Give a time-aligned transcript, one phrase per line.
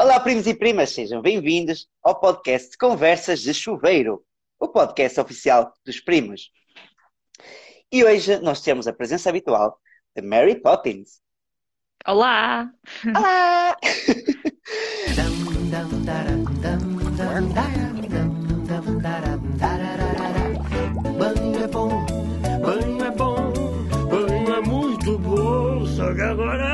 [0.00, 4.24] Olá, primos e primas, sejam bem-vindos ao podcast Conversas de Chuveiro,
[4.56, 6.52] o podcast oficial dos primos.
[7.90, 9.76] E hoje nós temos a presença habitual
[10.14, 11.20] de Mary Poppins.
[12.06, 12.70] Olá!
[13.04, 13.76] Olá!
[21.18, 22.06] Banho é bom,
[22.62, 23.52] banho é bom,
[24.08, 26.67] banho é muito bom, só que agora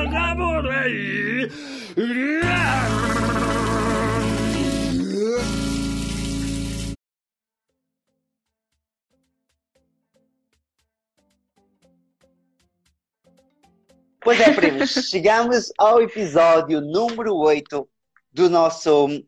[14.25, 17.87] Pois é, primos, chegamos ao episódio número 8
[18.33, 19.23] do nosso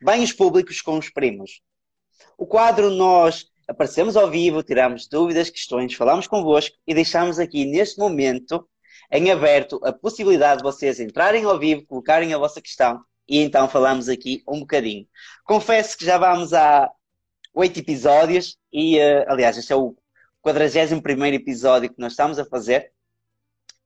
[0.00, 1.60] Banhos Públicos com os Primos.
[2.38, 7.98] O quadro nós aparecemos ao vivo, tiramos dúvidas, questões, falamos convosco e deixamos aqui neste
[7.98, 8.64] momento
[9.10, 13.68] em aberto a possibilidade de vocês entrarem ao vivo, colocarem a vossa questão e então
[13.68, 15.08] falamos aqui um bocadinho.
[15.44, 16.88] Confesso que já vamos a
[17.52, 19.96] oito episódios e, uh, aliás, este é o
[20.40, 22.92] 41 episódio que nós estamos a fazer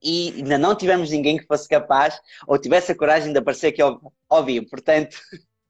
[0.04, 3.80] e ainda não tivemos ninguém que fosse capaz ou tivesse a coragem de aparecer aqui
[3.80, 4.68] ao, ao vivo.
[4.68, 5.16] Portanto,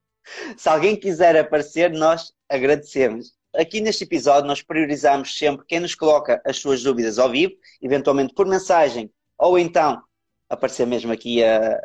[0.57, 3.33] se alguém quiser aparecer, nós agradecemos.
[3.55, 8.35] Aqui neste episódio, nós priorizamos sempre quem nos coloca as suas dúvidas ao vivo, eventualmente
[8.35, 10.03] por mensagem, ou então
[10.49, 11.81] aparecer mesmo aqui a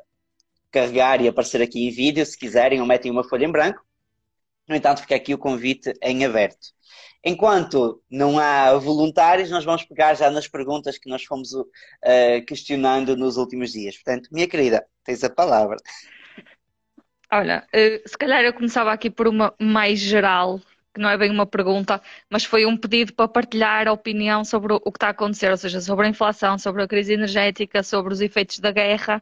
[0.72, 3.80] carregar e aparecer aqui em vídeo, se quiserem, ou metem uma folha em branco.
[4.68, 6.74] No entanto, fica aqui o convite em aberto.
[7.24, 11.66] Enquanto não há voluntários, nós vamos pegar já nas perguntas que nós fomos uh,
[12.48, 13.96] questionando nos últimos dias.
[13.98, 15.78] Portanto, minha querida, tens a palavra.
[17.32, 20.60] Olha, uh, se calhar eu começava aqui por uma mais geral,
[20.94, 24.74] que não é bem uma pergunta, mas foi um pedido para partilhar a opinião sobre
[24.74, 28.14] o que está a acontecer, ou seja, sobre a inflação, sobre a crise energética, sobre
[28.14, 29.22] os efeitos da guerra.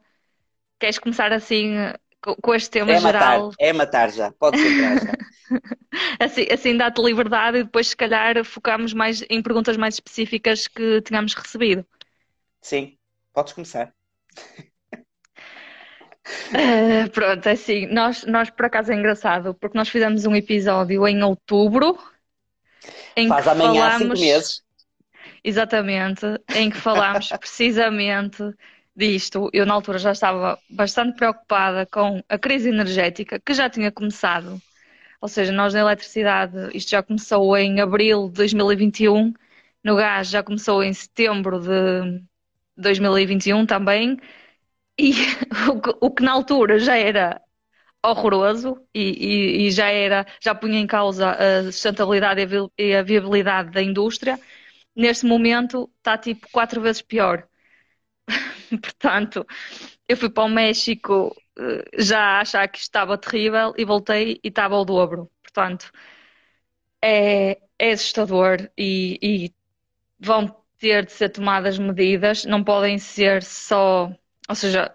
[0.78, 1.74] Queres começar assim
[2.20, 3.46] com este tema é geral?
[3.46, 5.12] Matar, é matar já, pode entrar já.
[6.20, 11.00] assim assim dá-te liberdade e depois, se calhar, focamos mais em perguntas mais específicas que
[11.02, 11.84] tínhamos recebido.
[12.60, 12.96] Sim,
[13.32, 13.92] podes começar.
[16.50, 21.06] Uh, pronto, é assim, nós, nós por acaso é engraçado, porque nós fizemos um episódio
[21.06, 21.98] em outubro
[23.16, 24.62] em Faz que amanhã falámos, cinco meses.
[25.42, 28.42] Exatamente, em que falámos precisamente
[28.94, 29.48] disto.
[29.52, 34.60] Eu na altura já estava bastante preocupada com a crise energética que já tinha começado.
[35.20, 39.34] Ou seja, nós na eletricidade, isto já começou em abril de 2021,
[39.84, 42.22] no gás já começou em setembro de
[42.76, 44.18] 2021 também
[44.98, 45.12] e
[45.70, 47.40] o que, o que na altura já era
[48.04, 52.42] horroroso e, e, e, já era, já punha em causa a sustentabilidade
[52.78, 54.38] e a viabilidade da indústria,
[54.96, 57.46] neste momento está tipo quatro vezes pior.
[58.70, 59.46] Portanto,
[60.08, 61.34] eu fui para o México
[61.98, 65.30] já a achar que estava terrível e voltei e estava ao dobro.
[65.42, 65.90] Portanto,
[67.02, 69.54] é, é assustador e, e
[70.20, 74.12] vão ter de ser tomadas medidas, não podem ser só
[74.48, 74.94] ou seja,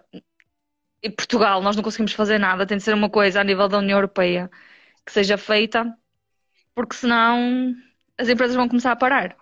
[1.02, 3.78] em Portugal nós não conseguimos fazer nada, tem de ser uma coisa a nível da
[3.78, 4.50] União Europeia
[5.06, 5.96] que seja feita,
[6.74, 7.74] porque senão
[8.18, 9.36] as empresas vão começar a parar.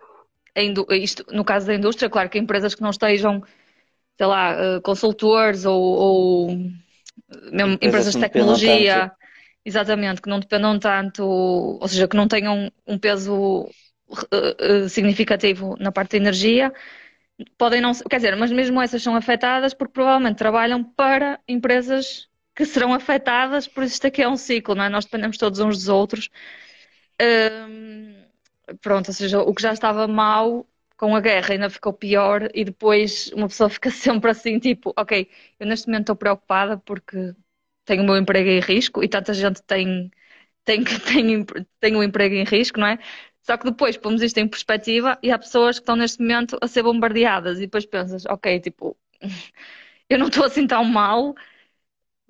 [0.91, 3.43] Isto, no caso da indústria, claro que empresas que não estejam,
[4.19, 6.51] sei lá, eh, consultores ou, ou
[7.53, 9.13] mesmo empresas, de tecnologia,
[9.65, 13.69] exatamente, que não dependam tanto, ou seja, que não tenham um peso
[14.31, 16.73] eh, eh, significativo na parte da energia,
[17.57, 22.65] podem não quer dizer, mas mesmo essas são afetadas porque provavelmente trabalham para empresas que
[22.65, 24.89] serão afetadas, por isso isto aqui é um ciclo, não é?
[24.89, 26.29] Nós dependemos todos uns dos outros.
[27.21, 28.25] Hum,
[28.81, 30.67] pronto, ou seja, o que já estava mal
[31.03, 35.29] com a guerra ainda ficou pior e depois uma pessoa fica sempre assim, tipo, ok,
[35.59, 37.35] eu neste momento estou preocupada porque
[37.85, 40.11] tenho o meu emprego em risco e tanta gente tem
[40.65, 41.47] tem, tem,
[41.81, 42.99] tem o emprego em risco, não é?
[43.43, 46.69] Só que depois pomos isto em perspectiva e há pessoas que estão neste momento a
[46.69, 48.97] ser bombardeadas e depois pensas, ok, tipo,
[50.11, 51.35] eu não estou assim tão mal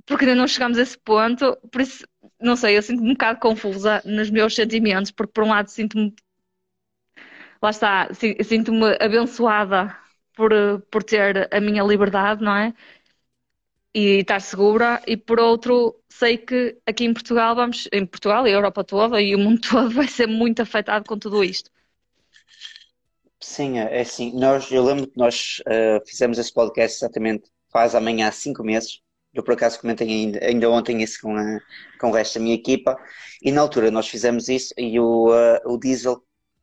[0.06, 2.07] porque ainda não chegamos a esse ponto, por isso,
[2.41, 6.15] não sei, eu sinto-me um bocado confusa nos meus sentimentos, porque por um lado sinto-me,
[7.62, 9.97] lá está, sinto-me abençoada
[10.34, 10.50] por,
[10.91, 12.74] por ter a minha liberdade, não é?
[13.94, 18.50] e estar segura, e por outro, sei que aqui em Portugal vamos, em Portugal e
[18.50, 21.70] a Europa toda e o mundo todo vai ser muito afetado com tudo isto.
[23.41, 28.30] Sim, é assim, nós, eu lembro que nós uh, fizemos esse podcast exatamente faz amanhã
[28.30, 29.00] cinco meses,
[29.34, 31.58] eu por acaso comentei ainda, ainda ontem isso com, a,
[32.00, 32.97] com o resto da minha equipa,
[33.42, 36.22] e na altura nós fizemos isso e o, uh, o diesel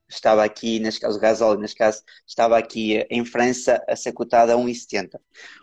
[0.09, 4.51] estava aqui, neste caso o gasóleo, neste caso, estava aqui em França a ser cotado
[4.51, 5.19] a 1,70.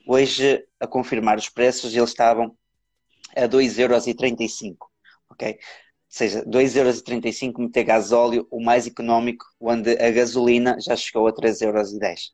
[0.06, 2.56] Hoje, a confirmar os preços, eles estavam
[3.36, 4.76] a 2,35€,
[5.30, 5.52] ok?
[5.52, 5.58] Ou
[6.08, 12.32] seja, 2,35€ meter gasóleo, o mais económico, onde a gasolina já chegou a 3,10€.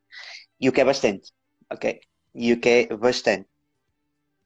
[0.61, 1.32] E o que é bastante,
[1.70, 2.00] ok?
[2.35, 3.49] E o que é bastante.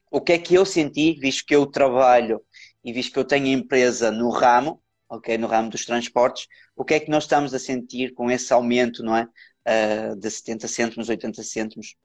[0.09, 2.41] O que é que eu senti, visto que eu trabalho
[2.83, 6.93] e visto que eu tenho empresa no ramo, ok, no ramo dos transportes, o que
[6.95, 9.27] é que nós estamos a sentir com esse aumento, não é?
[9.67, 11.95] Uh, de 70 cêntimos, 80 cêntimos,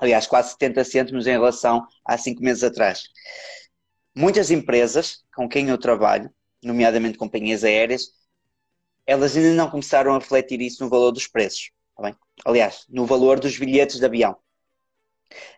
[0.00, 3.02] aliás, quase 70 cêntimos em relação a cinco meses atrás.
[4.14, 6.30] Muitas empresas com quem eu trabalho,
[6.62, 8.12] nomeadamente companhias aéreas,
[9.06, 11.70] elas ainda não começaram a refletir isso no valor dos preços.
[11.96, 12.16] Tá bem?
[12.44, 14.36] Aliás, no valor dos bilhetes de avião.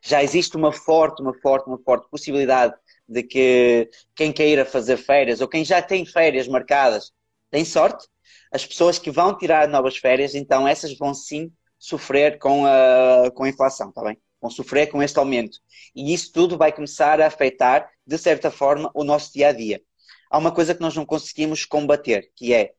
[0.03, 2.75] Já existe uma forte, uma forte, uma forte possibilidade
[3.09, 7.13] de que quem queira fazer férias ou quem já tem férias marcadas
[7.51, 8.07] tem sorte.
[8.53, 13.45] As pessoas que vão tirar novas férias, então essas vão sim sofrer com a, com
[13.45, 14.17] a inflação, tá bem?
[14.41, 15.59] Vão sofrer com este aumento.
[15.95, 19.83] E isso tudo vai começar a afetar, de certa forma, o nosso dia a dia.
[20.31, 22.73] Há uma coisa que nós não conseguimos combater, que é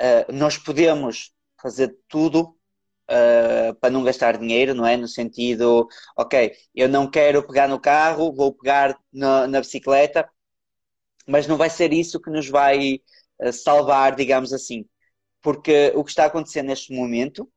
[0.00, 2.55] uh, nós podemos fazer tudo
[3.10, 4.96] uh, para não gastar dinheiro, não é?
[4.96, 10.28] No sentido, ok, eu não quero pegar no carro, vou pegar na, na bicicleta,
[11.26, 13.00] mas não vai ser isso que nos vai
[13.40, 14.86] uh, salvar, digamos assim.
[15.42, 17.50] Porque o que está acontecendo neste momento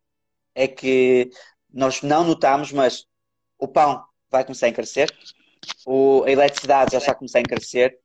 [0.55, 1.29] é que
[1.71, 3.05] nós não notamos, mas
[3.57, 5.09] o pão vai começar a encarecer,
[5.85, 7.97] o, a eletricidade já está a começar a encarecer,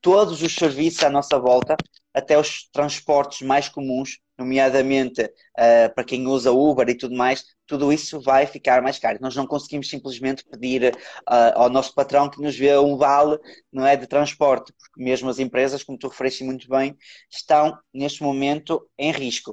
[0.00, 1.76] todos os serviços à nossa volta,
[2.14, 7.92] até os transportes mais comuns, nomeadamente uh, para quem usa Uber e tudo mais, tudo
[7.92, 9.18] isso vai ficar mais caro.
[9.20, 13.38] Nós não conseguimos simplesmente pedir uh, ao nosso patrão que nos dê um vale
[13.72, 16.96] não é, de transporte, porque mesmo as empresas, como tu referiste muito bem,
[17.30, 19.52] estão neste momento em risco.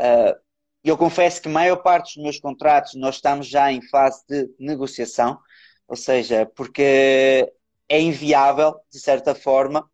[0.00, 0.34] Uh,
[0.82, 4.48] eu confesso que a maior parte dos meus contratos nós estamos já em fase de
[4.58, 5.38] negociação,
[5.86, 7.50] ou seja, porque
[7.88, 9.88] é inviável, de certa forma,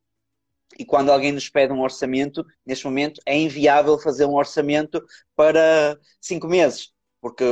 [0.79, 5.03] e quando alguém nos pede um orçamento, neste momento é inviável fazer um orçamento
[5.37, 6.91] para cinco meses,
[7.21, 7.45] porque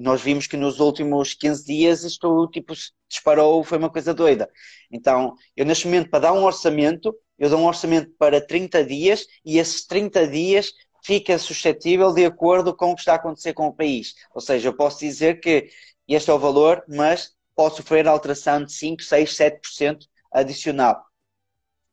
[0.00, 2.74] nós vimos que nos últimos 15 dias isto tipo,
[3.08, 4.48] disparou, foi uma coisa doida.
[4.90, 9.26] Então, eu neste momento, para dar um orçamento, eu dou um orçamento para 30 dias
[9.44, 10.72] e esses 30 dias
[11.02, 14.14] fica suscetível de acordo com o que está a acontecer com o país.
[14.34, 15.68] Ou seja, eu posso dizer que
[16.08, 21.09] este é o valor, mas pode sofrer alteração de 5, 6, 7% adicional.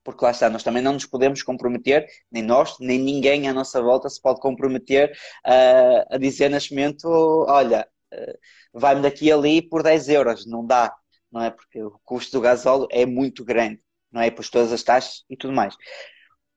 [0.08, 3.82] Porque lá está, nós também não nos podemos comprometer, nem nós, nem ninguém à nossa
[3.82, 5.12] volta se pode comprometer
[5.46, 7.10] uh, a dizer neste momento:
[7.46, 8.40] olha, uh,
[8.72, 10.46] vai-me daqui ali por 10 euros.
[10.46, 10.96] Não dá,
[11.30, 11.52] não é?
[11.52, 14.32] Porque o custo do gasóleo é muito grande, não é?
[14.32, 15.76] Por todas as taxas e tudo mais.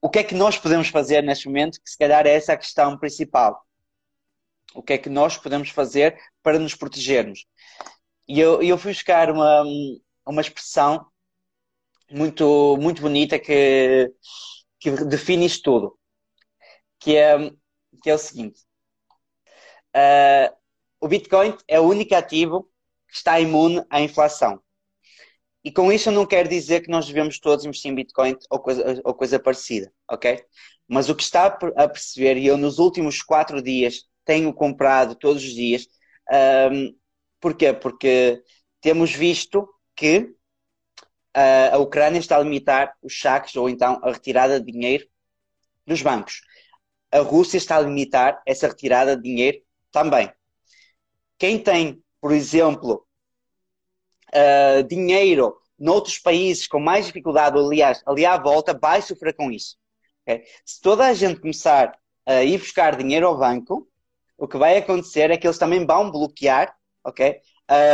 [0.01, 1.81] O que é que nós podemos fazer neste momento?
[1.83, 3.61] Que se calhar é essa a questão principal.
[4.77, 7.47] O que é que nós podemos fazer para nos protegermos?
[8.29, 9.65] E eu, eu fui buscar uma,
[10.25, 11.10] uma expressão
[12.11, 14.13] muito, muito bonita que,
[14.79, 15.99] que define isto tudo,
[16.99, 17.51] que é,
[18.03, 18.61] que é o seguinte.
[19.95, 20.55] Uh,
[21.01, 22.71] o Bitcoin é o único ativo
[23.09, 24.61] que está imune à inflação.
[25.63, 28.59] E com isso eu não quero dizer que nós devemos todos investir em Bitcoin ou
[28.61, 30.43] coisa, ou coisa parecida, ok?
[30.89, 35.43] Mas o que está a perceber, e eu nos últimos quatro dias tenho comprado todos
[35.43, 35.87] os dias,
[36.73, 36.95] um,
[37.41, 37.73] Porquê?
[37.73, 38.43] Porque
[38.81, 40.35] temos visto que
[41.35, 45.07] a Ucrânia está a limitar os saques ou então a retirada de dinheiro
[45.87, 46.43] dos bancos.
[47.13, 49.59] A Rússia está a limitar essa retirada de dinheiro
[49.91, 50.33] também.
[51.39, 53.07] Quem tem, por exemplo,
[54.29, 59.77] uh, dinheiro noutros países com mais dificuldade, aliás, ali à volta, vai sofrer com isso.
[60.23, 60.45] Okay?
[60.65, 63.89] Se toda a gente começar a ir buscar dinheiro ao banco,
[64.37, 67.41] o que vai acontecer é que eles também vão bloquear ok?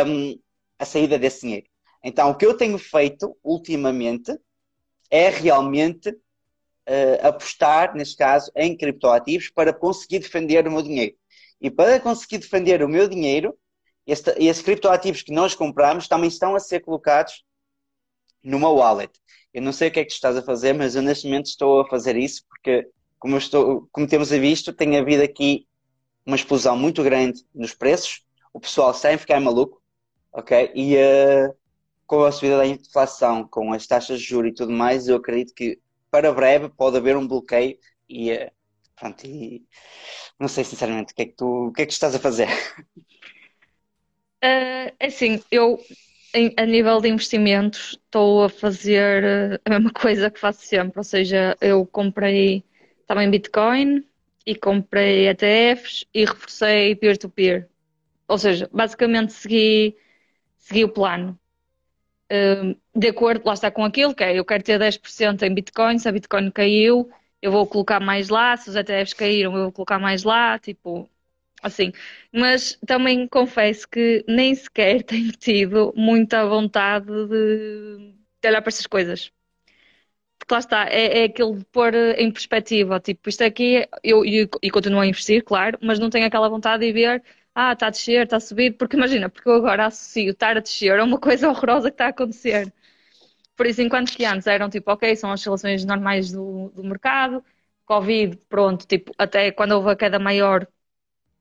[0.06, 0.40] Um,
[0.78, 1.66] a saída desse dinheiro.
[2.06, 4.32] Então, o que eu tenho feito ultimamente
[5.10, 11.16] é realmente uh, apostar, neste caso, em criptoativos para conseguir defender o meu dinheiro.
[11.60, 13.58] E para conseguir defender o meu dinheiro,
[14.06, 17.42] este, esses criptoativos que nós compramos também estão a ser colocados
[18.40, 19.12] numa wallet.
[19.52, 21.46] Eu não sei o que é que tu estás a fazer, mas eu neste momento
[21.46, 25.66] estou a fazer isso porque, como, estou, como temos visto, tem havido aqui
[26.24, 29.82] uma explosão muito grande nos preços o pessoal sem ficar maluco,
[30.32, 30.70] ok?
[30.72, 31.52] E uh,
[32.06, 35.54] com a subida da inflação, com as taxas de juros e tudo mais, eu acredito
[35.54, 35.78] que
[36.10, 37.76] para breve pode haver um bloqueio
[38.08, 38.50] e, uh,
[38.94, 39.64] pronto, e
[40.38, 42.48] não sei sinceramente o que é que tu, o que é que estás a fazer.
[44.44, 45.80] Uh, assim, eu
[46.34, 51.04] em, a nível de investimentos estou a fazer a mesma coisa que faço sempre, ou
[51.04, 52.62] seja, eu comprei
[53.06, 54.04] também Bitcoin
[54.44, 57.62] e comprei ETFs e reforcei peer-to-peer.
[57.62, 57.68] -peer.
[58.28, 59.96] Ou seja, basicamente segui,
[60.58, 61.38] segui o plano.
[62.94, 66.08] De acordo, lá está com aquilo, que é eu quero ter 10% em Bitcoin, se
[66.08, 69.98] a Bitcoin caiu, eu vou colocar mais lá, se os ETFs caíram, eu vou colocar
[69.98, 71.08] mais lá, tipo,
[71.62, 71.92] assim.
[72.32, 78.86] Mas também confesso que nem sequer tenho tido muita vontade de, de olhar para essas
[78.86, 79.32] coisas.
[80.38, 84.70] Porque lá está, é, é aquilo de pôr em perspectiva, tipo, isto aqui, eu, e
[84.70, 87.22] continuo a investir, claro, mas não tenho aquela vontade de ver
[87.56, 90.60] ah, está a descer, está a subir, porque imagina, porque eu agora associo estar a
[90.60, 92.72] descer a uma coisa horrorosa que está a acontecer.
[93.56, 97.44] Por isso, enquanto que antes eram tipo, ok, são as oscilações normais do, do mercado,
[97.86, 100.66] Covid, pronto, tipo, até quando houve a queda maior,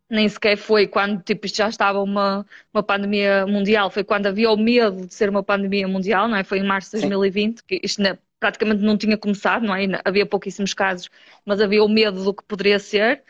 [0.09, 4.51] nem sequer foi quando tipo, isto já estava uma, uma pandemia mundial, foi quando havia
[4.51, 6.43] o medo de ser uma pandemia mundial, não é?
[6.43, 8.01] Foi em março de 2020, que isto
[8.39, 9.85] praticamente não tinha começado, não é?
[10.05, 11.09] Havia pouquíssimos casos,
[11.45, 13.23] mas havia o medo do que poderia ser.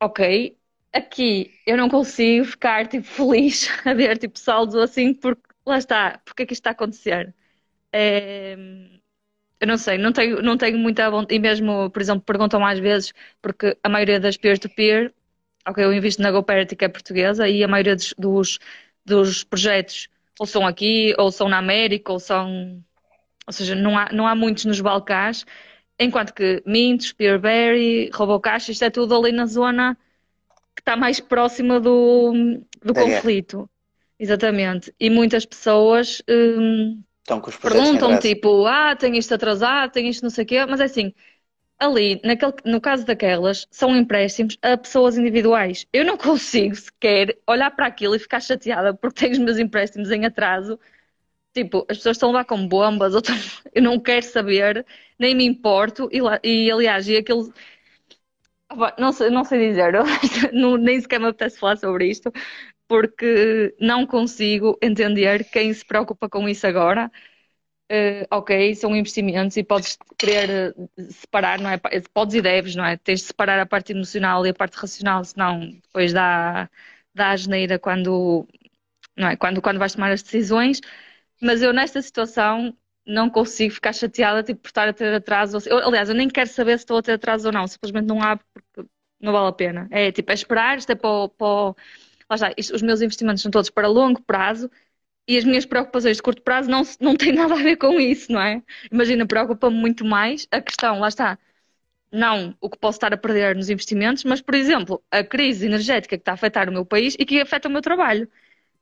[0.00, 0.56] Ok,
[0.92, 6.18] aqui eu não consigo ficar tipo feliz a ver tipo saldos assim porque lá está,
[6.24, 7.34] porque é que isto está a acontecer?
[7.92, 8.56] É,
[9.60, 12.78] eu não sei, não tenho, não tenho muita vontade, e mesmo, por exemplo, perguntam mais
[12.78, 15.12] vezes, porque a maioria das peer-to-peer,
[15.68, 18.58] ok, eu invisto na GoParity que é portuguesa, e a maioria dos, dos,
[19.04, 22.82] dos projetos ou são aqui, ou são na América, ou são,
[23.46, 25.44] ou seja, não há, não há muitos nos Balcãs,
[25.98, 29.98] enquanto que Mint, Peerberry, Robocash, isto é tudo ali na zona
[30.74, 32.32] que está mais próxima do,
[32.82, 33.58] do conflito.
[33.58, 33.70] Guerra.
[34.18, 34.94] Exatamente.
[35.00, 37.02] E muitas pessoas hum,
[37.62, 41.14] perguntam tipo, ah, tem isto atrasado, tem isto não sei o quê, mas é assim,
[41.78, 45.86] ali, naquele, no caso daquelas, são empréstimos a pessoas individuais.
[45.92, 50.10] Eu não consigo sequer olhar para aquilo e ficar chateada porque tenho os meus empréstimos
[50.10, 50.78] em atraso.
[51.54, 53.14] Tipo, as pessoas estão lá com bombas,
[53.74, 54.86] eu não quero saber,
[55.18, 57.52] nem me importo, e, lá, e aliás, e aquilo
[58.98, 59.92] não sei, não sei dizer,
[60.52, 62.32] não, nem sequer me apetece falar sobre isto,
[62.88, 67.10] porque não consigo entender quem se preocupa com isso agora.
[67.92, 71.78] Uh, ok, são investimentos e podes querer eh, separar, não é?
[72.14, 72.96] Podes e deves, não é?
[72.96, 76.70] Tens de separar a parte emocional e a parte racional, senão depois dá,
[77.14, 78.46] dá a geneira quando,
[79.16, 79.36] não é?
[79.36, 80.80] quando, quando vais tomar as decisões.
[81.42, 82.76] Mas eu, nesta situação,
[83.10, 85.58] não consigo ficar chateada tipo, por estar a ter atraso.
[85.68, 88.22] Eu, aliás, eu nem quero saber se estou a ter atraso ou não, simplesmente não
[88.22, 88.88] abro porque
[89.20, 89.88] não vale a pena.
[89.90, 91.28] É tipo, é esperar, isto é para.
[91.30, 91.74] Para
[92.30, 94.70] lá está, isto, os meus investimentos são todos para longo prazo
[95.28, 98.32] e as minhas preocupações de curto prazo não, não têm nada a ver com isso,
[98.32, 98.62] não é?
[98.92, 101.38] Imagina, preocupa-me muito mais a questão, lá está,
[102.12, 106.16] não o que posso estar a perder nos investimentos, mas, por exemplo, a crise energética
[106.16, 108.28] que está a afetar o meu país e que afeta o meu trabalho.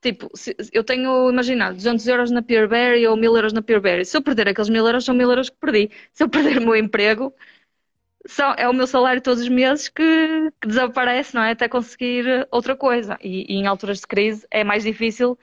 [0.01, 4.05] Tipo, se, eu tenho, imagina, 200 euros na Peerberry ou 1000 euros na Peerberry.
[4.05, 5.91] Se eu perder aqueles 1000 euros, são 1000 euros que perdi.
[6.13, 7.35] Se eu perder o meu emprego,
[8.27, 11.53] são, é o meu salário todos os meses que, que desaparece, não é?
[11.53, 13.19] Até conseguir outra coisa.
[13.23, 15.39] E, e, em alturas de crise é mais difícil,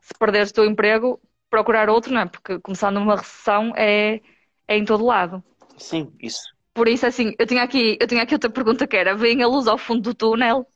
[0.00, 1.20] se perderes o teu emprego,
[1.50, 2.26] procurar outro, não é?
[2.26, 4.20] Porque começando uma recessão é,
[4.68, 5.42] é em todo lado.
[5.78, 6.54] Sim, isso.
[6.74, 9.46] Por isso, assim, eu tinha aqui, eu tinha aqui outra pergunta que era: vem a
[9.48, 10.66] luz ao fundo do túnel?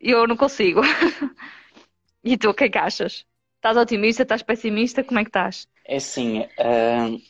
[0.00, 0.80] E eu não consigo.
[2.24, 3.26] E tu, o que é que achas?
[3.56, 4.22] Estás otimista?
[4.22, 5.04] Estás pessimista?
[5.04, 5.68] Como é que estás?
[5.86, 7.20] É assim, uh,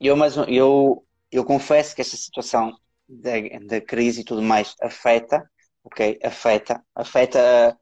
[0.00, 2.76] eu, mas, eu, eu confesso que esta situação
[3.08, 3.30] da,
[3.64, 5.48] da crise e tudo mais afeta,
[5.84, 6.18] ok?
[6.24, 7.78] Afeta, afeta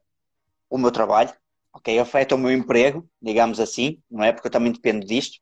[0.69, 1.33] o meu trabalho,
[1.73, 1.97] ok?
[1.97, 4.31] Afeta o meu emprego, digamos assim, não é?
[4.31, 5.39] Porque eu também dependo disto.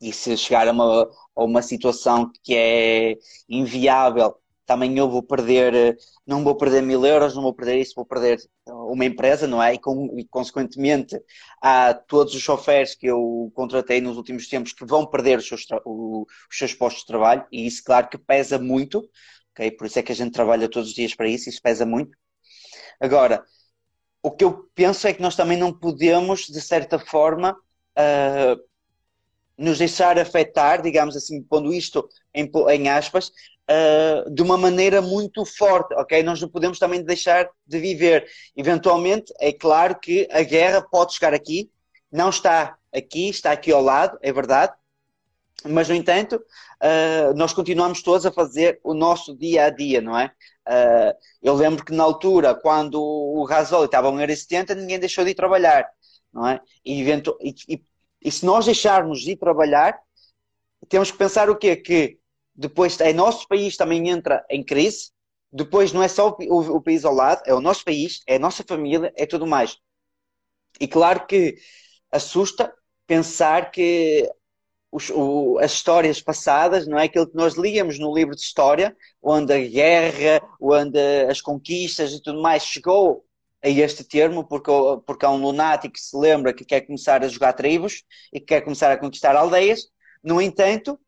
[0.00, 3.14] E se chegar a uma, a uma situação que é
[3.48, 4.34] inviável
[4.66, 8.06] também eu vou perder, eh, não vou perder mil euros, não vou perder isso, vou
[8.06, 9.74] perder uma empresa, não é?
[9.74, 11.18] E, com, e consequentemente
[11.60, 15.66] há todos os choferes que eu contratei nos últimos tempos que vão perder os seus,
[15.84, 16.26] os
[16.58, 19.08] seus postos de trabalho e isso claro que pesa muito,
[19.52, 19.70] ok?
[19.72, 22.16] Por isso é que a gente trabalha todos os dias para isso, isso pesa muito.
[23.00, 23.44] Agora,
[24.22, 28.74] o que eu penso é que nós também não podemos, de certa forma, uh,
[29.56, 33.30] nos deixar afetar, digamos assim, pondo isto em, em aspas,
[33.70, 36.22] uh, de uma maneira muito forte, ok?
[36.22, 38.26] Nós não podemos também deixar de viver.
[38.56, 41.70] Eventualmente, é claro que a guerra pode chegar aqui,
[42.10, 44.72] não está aqui, está aqui ao lado, é verdade,
[45.66, 50.18] mas, no entanto, uh, nós continuamos todos a fazer o nosso dia a dia, não
[50.18, 50.30] é?
[50.68, 55.30] Uh, eu lembro que na altura, quando o gasóleo estava a 1,70€, ninguém deixou de
[55.30, 55.88] ir trabalhar,
[56.32, 56.60] não é?
[56.84, 57.82] E, e, e,
[58.22, 59.98] e, se nós deixarmos de ir trabalhar,
[60.88, 61.76] temos que pensar o quê?
[61.76, 62.18] Que
[62.54, 65.10] depois é nosso país também entra em crise,
[65.52, 68.38] depois não é só o, o, país ao lado, é o nosso país, é a
[68.40, 69.78] nossa família, é tudo mais.
[70.80, 71.56] E claro que
[72.10, 72.72] assusta
[73.06, 74.28] pensar que
[74.90, 78.96] os, o, as histórias passadas, não é aquilo que nós líamos no livro de história,
[79.22, 83.24] onde a guerra, onde as conquistas e tudo mais chegou
[83.62, 84.70] a este termo, porque,
[85.06, 88.46] porque há um lunático que se lembra que quer começar a jogar tribos e que
[88.46, 89.82] quer começar a conquistar aldeias.
[90.22, 90.98] No entanto,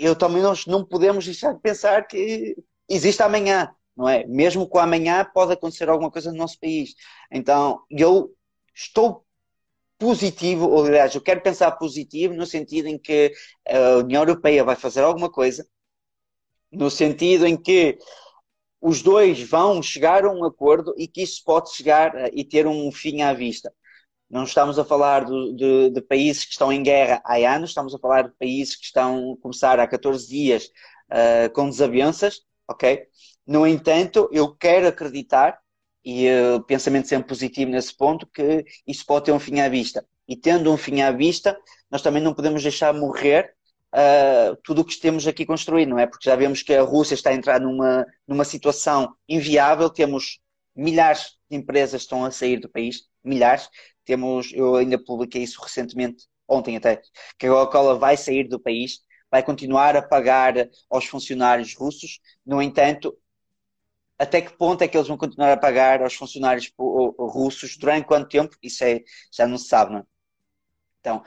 [0.00, 2.56] eu também nós não podemos deixar de pensar que
[2.88, 4.26] existe amanhã, não é?
[4.26, 6.94] Mesmo com amanhã pode acontecer alguma coisa no nosso país.
[7.30, 8.34] Então, eu
[8.74, 9.24] estou
[9.98, 13.32] positivo, ou aliás, eu quero pensar positivo no sentido em que
[13.68, 15.66] a União Europeia vai fazer alguma coisa,
[16.72, 17.98] no sentido em que
[18.80, 22.66] os dois vão chegar a um acordo e que isso pode chegar eh, e ter
[22.66, 23.72] um fim à vista.
[24.30, 27.94] Não estamos a falar de, de, de, países que estão em guerra há anos, estamos
[27.94, 30.70] a falar de países que estão a começar há 14 dias
[31.10, 33.06] uh, com desavenças, ok?
[33.44, 35.58] No entanto, eu quero acreditar,
[36.04, 40.06] e uh, pensamento sempre positivo nesse ponto, que isso pode ter um fim à vista.
[40.28, 41.58] E tendo um fim à vista,
[41.90, 43.52] nós também não podemos deixar morrer
[43.92, 46.06] uh, tudo o que temos aqui construído, não é?
[46.06, 50.38] Porque já vemos que a Rússia está a entrar numa, numa situação inviável, temos
[50.74, 53.68] milhares de empresas que estão a sair do país, milhares.
[54.04, 57.00] Temos, eu ainda publiquei isso recentemente, ontem até,
[57.38, 59.00] que a Coca-Cola vai sair do país,
[59.30, 60.54] vai continuar a pagar
[60.90, 63.16] aos funcionários russos, no entanto,
[64.18, 66.70] até que ponto é que eles vão continuar a pagar aos funcionários
[67.18, 69.00] russos, durante quanto tempo, isso é,
[69.32, 70.02] já não se sabe, não é?
[71.00, 71.22] Então,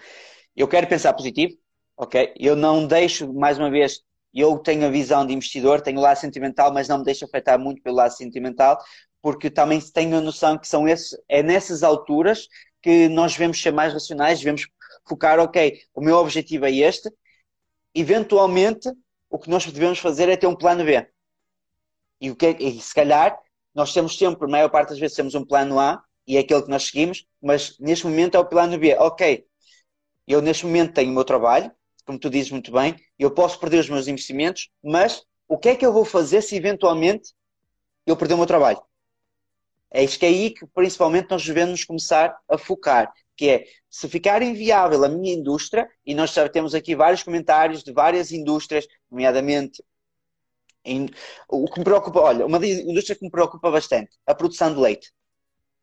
[0.55, 1.55] eu quero pensar positivo,
[1.97, 2.33] ok?
[2.37, 4.01] Eu não deixo, mais uma vez,
[4.33, 7.59] eu tenho a visão de investidor, tenho o lado sentimental, mas não me deixo afetar
[7.59, 8.77] muito pelo lado sentimental,
[9.23, 12.49] porque também tenho a noção que são esses, é nessas alturas
[12.81, 14.67] que nós devemos ser mais racionais, devemos
[15.07, 17.09] focar, ok, o meu objetivo é este,
[17.95, 18.91] eventualmente
[19.29, 21.07] o que nós devemos fazer é ter um plano B.
[22.19, 23.39] E, o que é, e se calhar
[23.73, 26.63] nós temos sempre, a maior parte das vezes temos um plano A e é aquele
[26.63, 28.93] que nós seguimos, mas neste momento é o plano B.
[28.97, 29.45] Ok,
[30.27, 31.71] eu neste momento tenho o meu trabalho,
[32.05, 35.75] como tu dizes muito bem, eu posso perder os meus investimentos, mas o que é
[35.77, 37.31] que eu vou fazer se eventualmente
[38.05, 38.81] eu perder o meu trabalho?
[39.93, 44.09] É isto que é aí que principalmente nós devemos começar a focar, que é se
[44.09, 48.87] ficar inviável a minha indústria, e nós já temos aqui vários comentários de várias indústrias,
[49.09, 49.83] nomeadamente
[50.83, 51.07] em,
[51.47, 55.13] o que me preocupa, olha, uma indústria que me preocupa bastante, a produção de leite.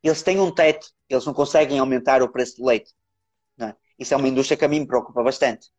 [0.03, 2.91] Eles têm um teto, eles não conseguem aumentar o preço do leite.
[3.59, 3.73] É?
[3.97, 5.69] Isso é uma indústria que a mim me preocupa bastante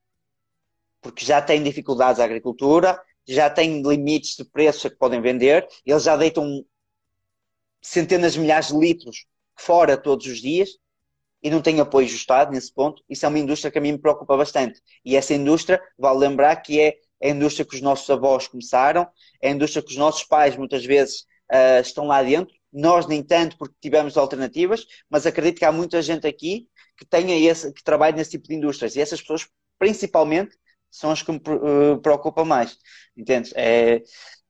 [1.03, 6.05] porque já têm dificuldades a agricultura, já têm limites de preços que podem vender, eles
[6.05, 6.65] já deitam
[7.83, 9.27] centenas de milhares de litros
[9.59, 10.71] fora todos os dias
[11.43, 13.03] e não têm apoio do Estado nesse ponto.
[13.11, 14.81] Isso é uma indústria que a mim me preocupa bastante.
[15.05, 19.07] E essa indústria, vale lembrar que é a indústria que os nossos avós começaram,
[19.41, 22.55] é a indústria que os nossos pais muitas vezes uh, estão lá dentro.
[22.73, 27.37] Nós nem tanto porque tivemos alternativas, mas acredito que há muita gente aqui que tenha
[27.39, 28.97] esse, que trabalhe nesse tipo de indústrias.
[28.97, 29.47] E essas pessoas,
[29.79, 30.57] principalmente,
[30.91, 32.77] são as que me uh, preocupam mais.
[33.17, 33.53] Entendes?
[33.57, 34.03] É,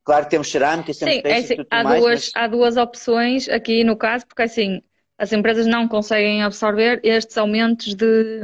[0.05, 2.43] claro que temos cerâmica, temos Sim, peixe é, assim, há, mais, duas, mas...
[2.43, 4.83] há duas opções aqui no caso, porque assim,
[5.19, 8.41] as empresas não conseguem absorver estes aumentos de,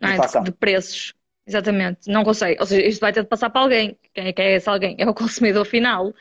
[0.00, 1.14] é, de, de, preços.
[1.46, 2.60] Exatamente, não consegue.
[2.60, 3.98] Ou seja, isto vai ter de passar para alguém.
[4.14, 4.96] Quem é que é esse alguém?
[4.98, 6.14] É o consumidor final.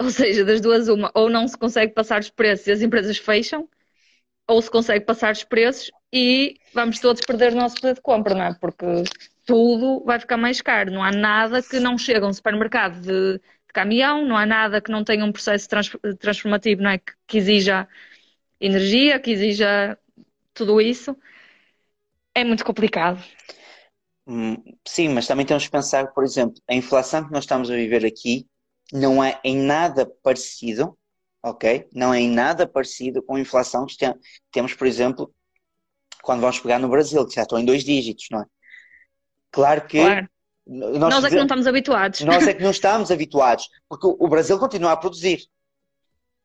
[0.00, 3.18] Ou seja, das duas, uma, ou não se consegue passar os preços e as empresas
[3.18, 3.68] fecham,
[4.48, 8.34] ou se consegue passar os preços e vamos todos perder o nosso poder de compra,
[8.34, 8.54] não é?
[8.54, 8.84] Porque
[9.46, 10.90] tudo vai ficar mais caro.
[10.92, 14.80] Não há nada que não chegue a um supermercado de, de caminhão, não há nada
[14.80, 16.98] que não tenha um processo trans, transformativo, não é?
[16.98, 17.88] Que, que exija
[18.60, 19.98] energia, que exija
[20.54, 21.16] tudo isso.
[22.34, 23.22] É muito complicado.
[24.26, 27.74] Hum, sim, mas também temos que pensar, por exemplo, a inflação que nós estamos a
[27.74, 28.46] viver aqui
[28.92, 30.96] não é em nada parecido,
[31.42, 31.88] ok?
[31.92, 33.96] Não é em nada parecido com a inflação que
[34.52, 35.34] temos, por exemplo,
[36.22, 38.46] quando vamos pegar no Brasil, que já estão em dois dígitos, não é?
[39.52, 39.98] Claro que.
[39.98, 40.28] Claro.
[40.66, 42.20] Nós, nós, é que não estamos habituados.
[42.22, 45.42] Nós é que não estamos habituados, porque o Brasil continua a produzir.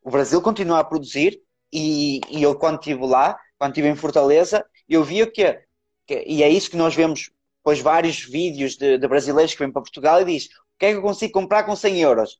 [0.02, 1.40] O Brasil continua a produzir
[1.72, 5.60] e, e eu quando estive lá, quando estive em Fortaleza, eu via que,
[6.06, 7.30] que, e é isso que nós vemos,
[7.62, 10.92] pois vários vídeos de, de brasileiros que vêm para Portugal e diz o que é
[10.92, 12.38] que eu consigo comprar com 100 euros?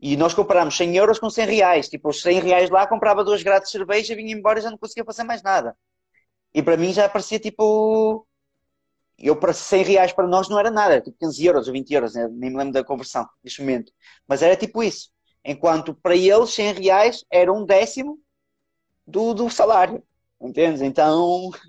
[0.00, 1.88] E nós compramos 100 euros com 100 reais.
[1.88, 4.78] Tipo, os 100 reais lá, comprava duas grades de cerveja, vinha embora e já não
[4.78, 5.76] conseguia fazer mais nada.
[6.54, 8.26] E para mim já parecia tipo
[9.20, 11.92] eu para 100 reais para nós não era nada, era tipo 15 euros ou 20
[11.92, 12.26] euros, né?
[12.28, 13.92] nem me lembro da conversão neste momento.
[14.26, 15.10] Mas era tipo isso.
[15.44, 18.18] Enquanto para eles 100 reais era um décimo
[19.06, 20.02] do, do salário.
[20.40, 20.80] Entendes?
[20.80, 21.50] Então.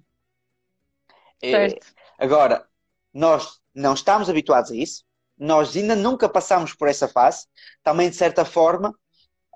[1.44, 1.80] É,
[2.20, 2.68] agora,
[3.12, 5.04] nós não estamos habituados a isso.
[5.36, 7.48] Nós ainda nunca passamos por essa fase.
[7.82, 8.96] Também, de certa forma,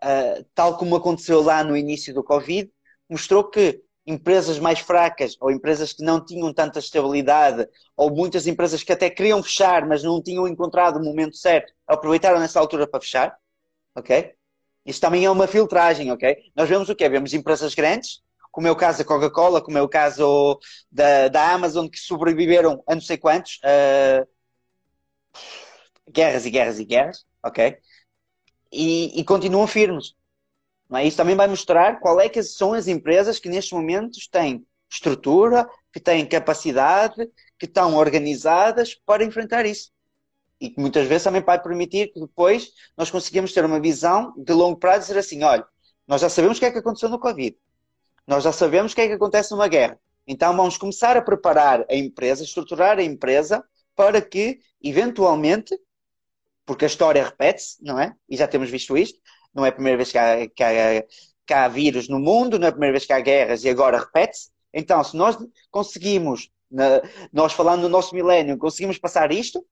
[0.03, 2.71] uh, tal como aconteceu lá no início do Covid,
[3.07, 8.83] mostrou que empresas mais fracas ou empresas que não tinham tanta estabilidade ou muitas empresas
[8.83, 13.01] que até queriam fechar mas não tinham encontrado o momento certo aproveitaram nessa altura para
[13.01, 13.37] fechar
[13.95, 14.35] ok
[14.85, 16.37] Isso também é uma filtragem, ok?
[16.55, 17.09] Nós vemos o quê?
[17.09, 20.59] Vemos empresas grandes, como é o caso da Coca-Cola, como é o caso
[20.91, 23.59] da, da Amazon, que sobreviveram a não sei quantos.
[23.63, 24.27] Uh,
[26.11, 27.77] guerras e guerras e guerras, ok?
[28.71, 30.15] E, e continuam firmes.
[30.93, 31.05] É?
[31.05, 35.67] Isso também vai mostrar qual é que são as empresas que nestes momentos têm estrutura,
[35.91, 39.91] que têm capacidade, que estão organizadas para enfrentar isso.
[40.59, 44.53] E que muitas vezes também vai permitir que depois nós conseguimos ter uma visão de
[44.53, 45.65] longo prazo e dizer assim, olha,
[46.07, 47.57] nós já sabemos o que é que aconteceu no Covid.
[48.27, 49.99] Nós já sabemos o que é que acontece numa guerra.
[50.27, 53.63] Então vamos começar a preparar a empresa, estruturar a empresa
[53.95, 55.77] para que, eventualmente,
[56.65, 58.15] porque a história repete-se, não é?
[58.27, 59.19] E já temos visto isto,
[59.55, 61.03] não é a primeira vez que há, que há,
[61.45, 63.97] que há vírus no mundo, não é a primeira vez que há guerras e agora
[63.97, 64.49] repete-se.
[64.73, 65.37] Então, se nós
[65.71, 66.51] conseguimos,
[67.31, 69.65] nós falando no nosso milénio, conseguimos passar isto,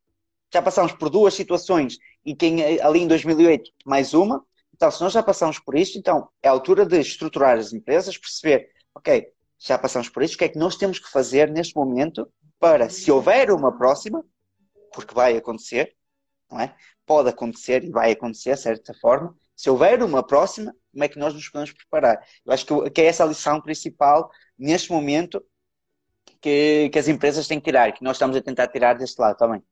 [0.51, 5.11] já passamos por duas situações e quem, ali em 2008 mais uma, então se nós
[5.11, 9.27] já passamos por isto, então é a altura de estruturar as empresas, perceber, ok,
[9.59, 12.89] já passamos por isto, o que é que nós temos que fazer neste momento para,
[12.89, 14.23] se houver uma próxima,
[14.93, 15.95] porque vai acontecer,
[16.49, 16.75] não é?
[17.05, 21.19] Pode acontecer e vai acontecer, de certa forma, se houver uma próxima, como é que
[21.19, 22.19] nós nos podemos preparar?
[22.45, 25.43] Eu acho que, que é essa a lição principal neste momento
[26.41, 29.37] que, que as empresas têm que tirar, que nós estamos a tentar tirar deste lado
[29.37, 29.63] também.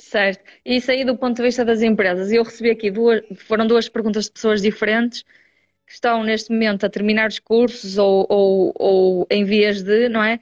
[0.00, 0.44] Certo.
[0.64, 3.88] E isso aí do ponto de vista das empresas, eu recebi aqui duas, foram duas
[3.88, 5.22] perguntas de pessoas diferentes
[5.86, 10.22] que estão neste momento a terminar os cursos ou, ou, ou em vias de, não
[10.22, 10.40] é?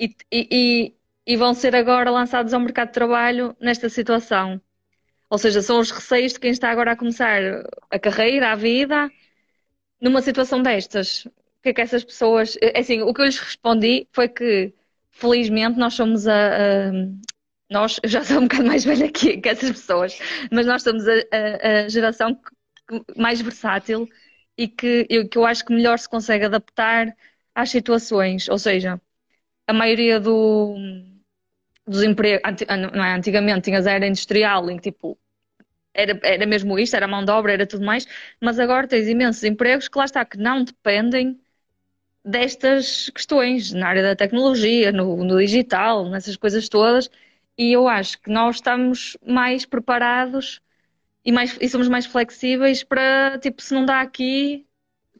[0.00, 0.94] E, e,
[1.26, 4.60] e vão ser agora lançados ao mercado de trabalho nesta situação.
[5.30, 7.40] Ou seja, são os receios de quem está agora a começar
[7.90, 9.10] a carreira, a vida,
[10.00, 11.26] numa situação destas.
[11.26, 12.56] O que é que essas pessoas.
[12.62, 14.74] É assim, o que eu lhes respondi foi que,
[15.10, 16.88] felizmente, nós somos a.
[16.88, 16.92] a
[17.70, 20.18] nós, já sou um bocado mais velha que, que essas pessoas,
[20.52, 22.38] mas nós somos a, a, a geração
[23.16, 24.08] mais versátil
[24.56, 27.14] e que eu, que eu acho que melhor se consegue adaptar
[27.54, 28.48] às situações.
[28.48, 29.00] Ou seja,
[29.66, 30.76] a maioria do
[31.88, 33.14] dos empregos, ah, não é?
[33.14, 35.18] Antigamente tinhas a era industrial em que tipo
[35.94, 38.06] era, era mesmo isto, era mão de obra, era tudo mais,
[38.40, 41.40] mas agora tens imensos empregos que lá está, que não dependem
[42.24, 47.10] destas questões na área da tecnologia, no, no digital, nessas coisas todas,
[47.56, 50.60] e eu acho que nós estamos mais preparados
[51.24, 54.66] e, mais, e somos mais flexíveis para, tipo, se não dá aqui,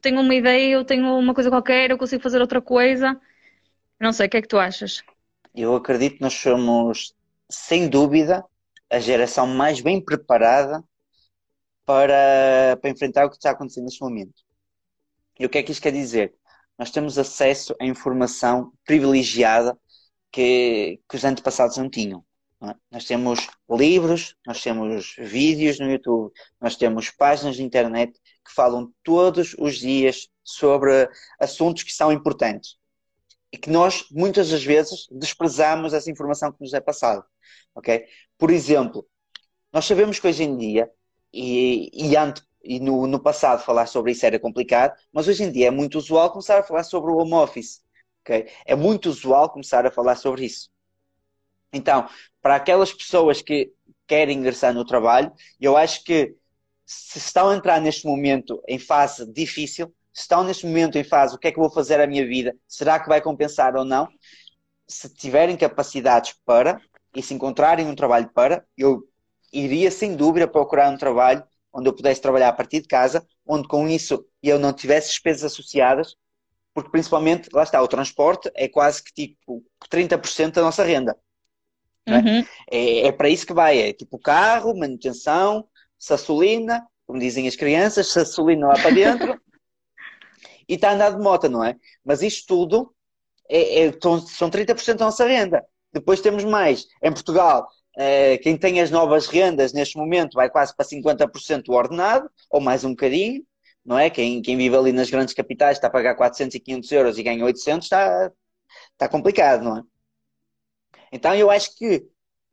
[0.01, 3.19] tenho uma ideia, eu tenho uma coisa qualquer, eu consigo fazer outra coisa.
[3.99, 5.03] Não sei, o que é que tu achas?
[5.53, 7.13] Eu acredito que nós somos,
[7.49, 8.45] sem dúvida,
[8.89, 10.83] a geração mais bem preparada
[11.85, 14.43] para, para enfrentar o que está acontecendo neste momento.
[15.39, 16.33] E o que é que isto quer dizer?
[16.77, 19.77] Nós temos acesso a informação privilegiada
[20.31, 22.23] que, que os antepassados não tinham.
[22.61, 22.75] É?
[22.91, 28.13] Nós temos livros, nós temos vídeos no YouTube, nós temos páginas de internet
[28.45, 31.09] que falam todos os dias sobre
[31.39, 32.78] assuntos que são importantes
[33.51, 37.25] e que nós muitas das vezes desprezamos essa informação que nos é passada.
[37.73, 38.05] ok?
[38.37, 39.07] Por exemplo,
[39.71, 40.89] nós sabemos que hoje em dia,
[41.33, 42.13] e, e,
[42.63, 45.97] e no, no, passado falar sobre isso era complicado, mas hoje em dia é muito
[45.97, 47.81] usual começar a falar sobre o home office.
[48.21, 48.47] ok?
[48.65, 50.69] É muito usual começar a falar sobre isso.
[51.71, 52.07] Então,
[52.41, 53.71] para aquelas pessoas que
[54.07, 56.35] querem ingressar no trabalho, eu acho que
[56.85, 61.37] se estão a entrar neste momento em fase difícil, estão neste momento em fase, o
[61.37, 62.55] que é que vou fazer à minha vida?
[62.67, 64.07] Será que vai compensar ou não?
[64.87, 66.81] Se tiverem capacidades para
[67.15, 69.03] e se encontrarem um trabalho para, eu
[69.51, 73.67] iria sem dúvida procurar um trabalho onde eu pudesse trabalhar a partir de casa, onde
[73.67, 76.15] com isso eu não tivesse despesas associadas,
[76.73, 81.15] porque principalmente, lá está, o transporte é quase que tipo 30% da nossa renda.
[82.05, 82.17] É?
[82.17, 82.45] Uhum.
[82.71, 88.07] É, é, para isso que vai, é tipo carro, manutenção, sassolina, como dizem as crianças,
[88.07, 89.41] sassolina lá para dentro,
[90.69, 91.75] e está a andar de moto, não é?
[92.05, 92.93] Mas isto tudo
[93.49, 93.91] é, é,
[94.27, 95.65] são 30% da nossa renda.
[95.91, 96.85] Depois temos mais.
[97.03, 101.73] Em Portugal, eh, quem tem as novas rendas neste momento vai quase para 50% do
[101.73, 103.43] ordenado, ou mais um bocadinho,
[103.83, 104.09] não é?
[104.09, 107.23] Quem, quem vive ali nas grandes capitais está a pagar 400 e 500 euros e
[107.23, 108.31] ganha 800, está,
[108.93, 109.83] está complicado, não é?
[111.11, 112.05] Então eu acho que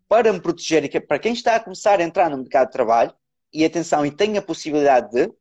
[0.08, 3.12] para me proteger e para quem está a começar a entrar no mercado de trabalho,
[3.52, 5.32] e atenção, e tem a possibilidade de,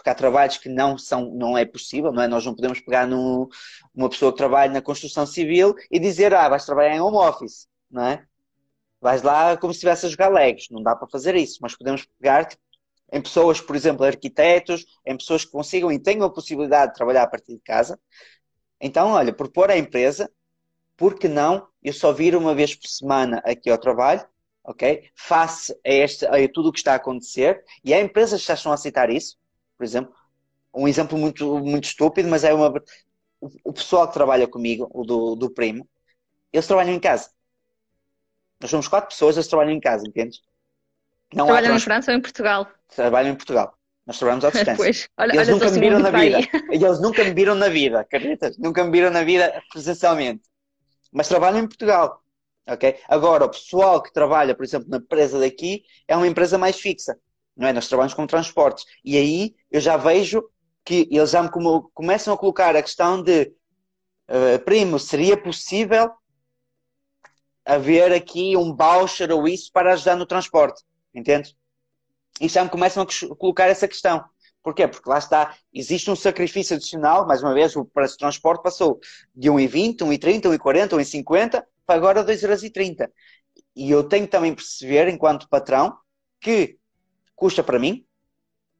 [0.00, 2.26] porque há trabalhos que não são, não é possível, não é?
[2.26, 6.64] Nós não podemos pegar numa pessoa que trabalha na construção civil e dizer, ah, vais
[6.64, 8.24] trabalhar em home office, não é?
[8.98, 12.06] Vais lá como se estivesse a jogar legos, não dá para fazer isso, mas podemos
[12.18, 12.62] pegar tipo,
[13.12, 17.24] em pessoas, por exemplo, arquitetos, em pessoas que consigam e tenham a possibilidade de trabalhar
[17.24, 18.00] a partir de casa.
[18.80, 20.30] Então, olha, propor à empresa,
[20.96, 24.26] por que não eu só vir uma vez por semana aqui ao trabalho,
[24.64, 25.10] ok?
[25.14, 28.72] Face a, este, a tudo o que está a acontecer, e há empresas já estão
[28.72, 29.36] a aceitar isso,
[29.80, 30.14] por exemplo,
[30.74, 32.70] um exemplo muito, muito estúpido, mas é uma.
[33.64, 35.88] O pessoal que trabalha comigo, o do, do primo,
[36.52, 37.30] eles trabalham em casa.
[38.60, 40.42] Nós somos quatro pessoas, eles trabalham em casa, entendes?
[41.32, 41.80] Não trabalham trans...
[41.80, 42.68] em França ou em Portugal?
[42.94, 43.74] Trabalham em Portugal.
[44.06, 44.76] Nós trabalhamos à distância.
[44.76, 46.38] Pois, olha, eles olha, nunca me viram na vida.
[46.70, 48.58] E eles nunca me viram na vida, acreditas?
[48.58, 50.42] Nunca me viram na vida presencialmente.
[51.10, 52.22] Mas trabalham em Portugal.
[52.68, 52.98] ok?
[53.08, 57.18] Agora, o pessoal que trabalha, por exemplo, na empresa daqui, é uma empresa mais fixa.
[57.60, 57.74] Não é?
[57.74, 58.86] Nós trabalhamos com transportes.
[59.04, 60.42] E aí eu já vejo
[60.82, 61.50] que eles já me
[61.92, 63.52] começam a colocar a questão de
[64.30, 66.10] uh, primo, seria possível
[67.62, 70.82] haver aqui um voucher ou isso para ajudar no transporte,
[71.14, 71.54] entende?
[72.40, 74.24] E já me começam a colocar essa questão.
[74.62, 74.88] Porquê?
[74.88, 78.98] Porque lá está, existe um sacrifício adicional, mais uma vez, o preço de transporte passou
[79.34, 83.10] de 1,20, 1,30, 1,40, 1,50 para agora 2,30€.
[83.76, 85.94] E eu tenho também perceber, enquanto patrão,
[86.40, 86.79] que
[87.40, 88.06] custa para mim,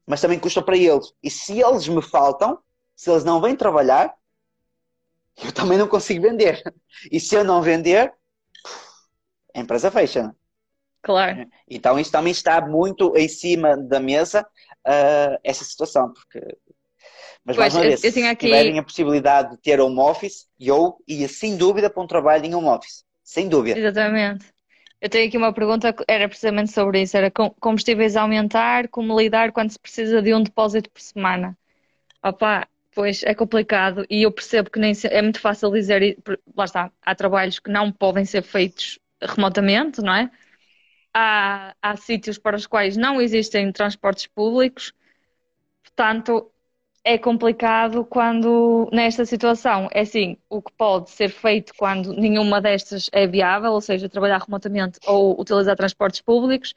[0.05, 1.11] mas também custa para eles.
[1.21, 2.59] E se eles me faltam,
[2.95, 4.13] se eles não vêm trabalhar,
[5.43, 6.61] eu também não consigo vender.
[7.11, 8.13] E se eu não vender,
[9.55, 10.33] a empresa fecha.
[11.01, 11.49] Claro.
[11.67, 14.43] Então isso também está muito em cima da mesa,
[14.87, 16.39] uh, essa situação, porque
[17.43, 18.45] mas pois, mais uma vez, eu, eu se aqui...
[18.45, 22.53] tiverem a possibilidade de ter home office, eu ia sem dúvida para um trabalho em
[22.53, 23.03] home office.
[23.23, 23.79] Sem dúvida.
[23.79, 24.45] Exatamente.
[25.01, 29.51] Eu tenho aqui uma pergunta, era precisamente sobre isso, era combustíveis a aumentar, como lidar
[29.51, 31.57] quando se precisa de um depósito por semana?
[32.23, 36.19] Opa, pois é complicado e eu percebo que nem é muito fácil dizer,
[36.55, 40.29] lá está, há trabalhos que não podem ser feitos remotamente, não é?
[41.13, 44.93] Há, há sítios para os quais não existem transportes públicos,
[45.83, 46.51] portanto,
[47.03, 49.87] é complicado quando nesta situação.
[49.93, 54.39] É assim, o que pode ser feito quando nenhuma destas é viável, ou seja, trabalhar
[54.39, 56.73] remotamente ou utilizar transportes públicos,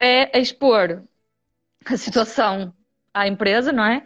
[0.00, 1.02] é expor
[1.86, 2.74] a situação
[3.14, 4.04] à empresa, não é?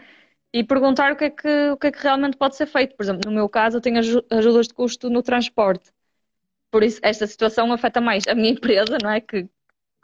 [0.53, 2.97] E perguntar o que é que, o que, é que realmente pode ser feito.
[2.97, 3.99] Por exemplo, no meu caso, eu tenho
[4.31, 5.91] ajudas de custo no transporte.
[6.71, 9.21] Por isso, esta situação afeta mais a minha empresa, não é?
[9.21, 9.49] Que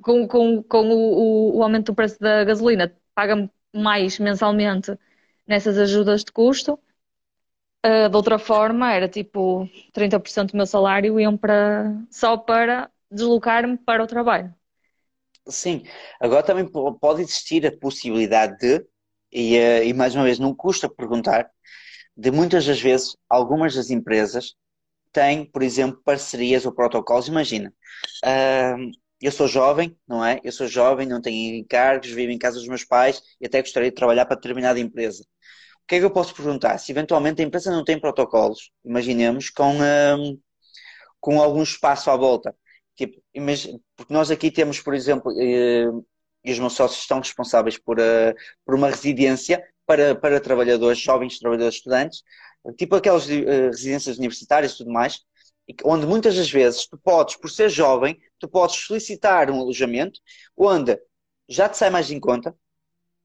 [0.02, 4.96] com, com, com o, o aumento do preço da gasolina paga-me mais mensalmente
[5.48, 6.78] nessas ajudas de custo.
[7.84, 13.78] Uh, de outra forma, era tipo 30% do meu salário iam para, só para deslocar-me
[13.78, 14.54] para o trabalho.
[15.48, 15.84] Sim,
[16.20, 16.68] agora também
[17.00, 18.84] pode existir a possibilidade de,
[19.32, 21.50] e, uh, e mais uma vez não custa perguntar,
[22.16, 24.54] de muitas das vezes algumas das empresas
[25.12, 27.28] têm, por exemplo, parcerias ou protocolos.
[27.28, 27.72] Imagina,
[28.24, 30.40] uh, eu sou jovem, não é?
[30.44, 33.90] Eu sou jovem, não tenho encargos, vivo em casa dos meus pais e até gostaria
[33.90, 35.24] de trabalhar para determinada empresa
[35.88, 36.78] que é que eu posso perguntar?
[36.78, 40.38] Se eventualmente a empresa não tem protocolos, imaginemos, com, um,
[41.18, 42.54] com algum espaço à volta.
[42.94, 43.22] Tipo,
[43.96, 46.06] porque nós aqui temos, por exemplo, uh,
[46.44, 48.34] e os meus sócios estão responsáveis por, uh,
[48.66, 52.22] por uma residência para, para trabalhadores, jovens trabalhadores estudantes,
[52.76, 55.20] tipo aquelas uh, residências universitárias e tudo mais,
[55.84, 60.20] onde muitas das vezes tu podes, por ser jovem, tu podes solicitar um alojamento
[60.56, 60.98] onde
[61.48, 62.54] já te sai mais em conta,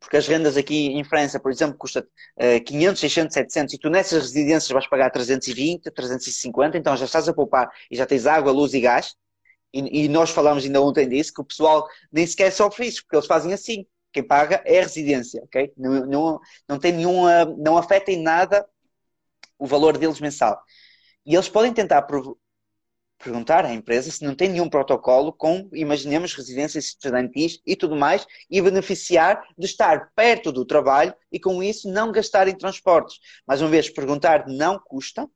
[0.03, 2.05] porque as rendas aqui em França, por exemplo, custa
[2.37, 7.29] uh, 500, 600, 700 e tu nessas residências vais pagar 320, 350, então já estás
[7.29, 9.15] a poupar e já tens água, luz e gás.
[9.73, 13.15] E, e nós falamos ainda ontem disso, que o pessoal nem sequer sofre isso, porque
[13.15, 13.85] eles fazem assim.
[14.11, 15.73] Quem paga é a residência, ok?
[15.77, 18.67] Não, não, não tem nenhuma, não afeta em nada
[19.57, 20.61] o valor deles mensal.
[21.25, 22.05] E eles podem tentar
[23.23, 28.25] perguntar à empresa se não tem nenhum protocolo com, imaginemos, residências estudantis e tudo mais,
[28.49, 33.17] e beneficiar de estar perto do trabalho e com isso não gastar em transportes.
[33.47, 35.27] Mais uma vez, perguntar não custa,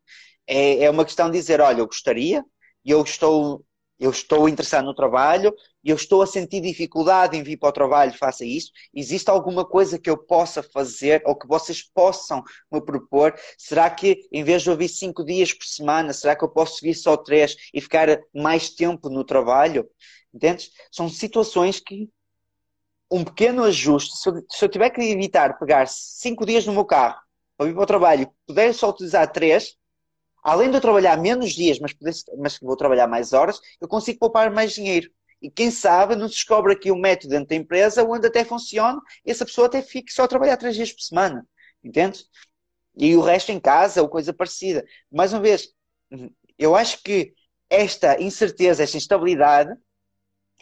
[0.45, 2.43] é, é uma questão de dizer, olha, eu gostaria,
[2.85, 3.65] eu estou
[3.99, 8.13] eu estou interessado no trabalho, eu estou a sentir dificuldade em vir para o trabalho,
[8.17, 8.71] faça isso.
[8.93, 13.33] Existe alguma coisa que eu possa fazer ou que vocês possam me propor?
[13.57, 16.81] Será que em vez de eu vir cinco dias por semana, será que eu posso
[16.81, 19.89] vir só três e ficar mais tempo no trabalho?
[20.33, 20.71] Entendes?
[20.91, 22.09] São situações que
[23.09, 26.85] um pequeno ajuste, se eu, se eu tiver que evitar pegar cinco dias no meu
[26.85, 27.19] carro
[27.55, 29.75] para vir para o trabalho, puder só utilizar três,
[30.43, 31.93] além de eu trabalhar menos dias, mas,
[32.37, 35.09] mas vou trabalhar mais horas, eu consigo poupar mais dinheiro.
[35.41, 39.31] E quem sabe não descobre aqui um método dentro da empresa onde até funciona e
[39.31, 41.47] essa pessoa até fica só a trabalhar três dias por semana.
[41.83, 42.25] Entende?
[42.95, 44.83] E o resto em casa ou coisa parecida.
[45.11, 45.69] Mais uma vez,
[46.57, 47.33] eu acho que
[47.69, 49.75] esta incerteza, esta instabilidade,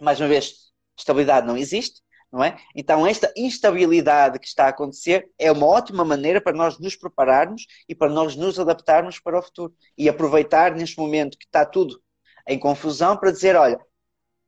[0.02, 2.02] mais uma vez, estabilidade não existe,
[2.36, 2.58] não é?
[2.76, 7.66] Então, esta instabilidade que está a acontecer é uma ótima maneira para nós nos prepararmos
[7.88, 11.98] e para nós nos adaptarmos para o futuro e aproveitar neste momento que está tudo
[12.46, 13.80] em confusão para dizer, olha,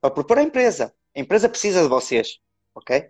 [0.01, 2.39] para propor a empresa, a empresa precisa de vocês,
[2.75, 3.09] ok?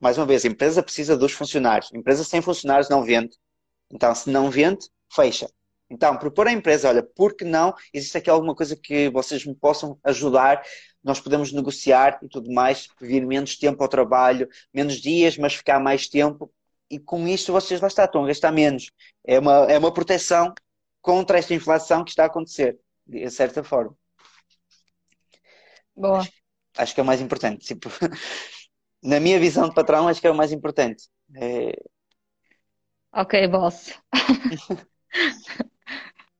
[0.00, 1.90] mais uma vez, a empresa precisa dos funcionários.
[1.92, 3.36] A empresa sem funcionários não vende.
[3.90, 5.48] Então, se não vende, fecha.
[5.88, 7.74] Então, propor à empresa, olha, por que não?
[7.92, 10.62] Existe aqui alguma coisa que vocês me possam ajudar?
[11.04, 15.78] Nós podemos negociar e tudo mais, vir menos tempo ao trabalho, menos dias, mas ficar
[15.78, 16.50] mais tempo.
[16.90, 18.90] E com isto vocês lá está, estão a gastar menos.
[19.22, 20.54] É uma, é uma proteção
[21.02, 23.94] contra esta inflação que está a acontecer, de certa forma.
[25.94, 26.20] Boa.
[26.20, 26.32] Acho,
[26.78, 27.66] acho que é o mais importante.
[27.66, 27.88] Tipo,
[29.02, 31.04] na minha visão de patrão, acho que é o mais importante.
[31.36, 31.76] É...
[33.12, 33.92] Ok, boss.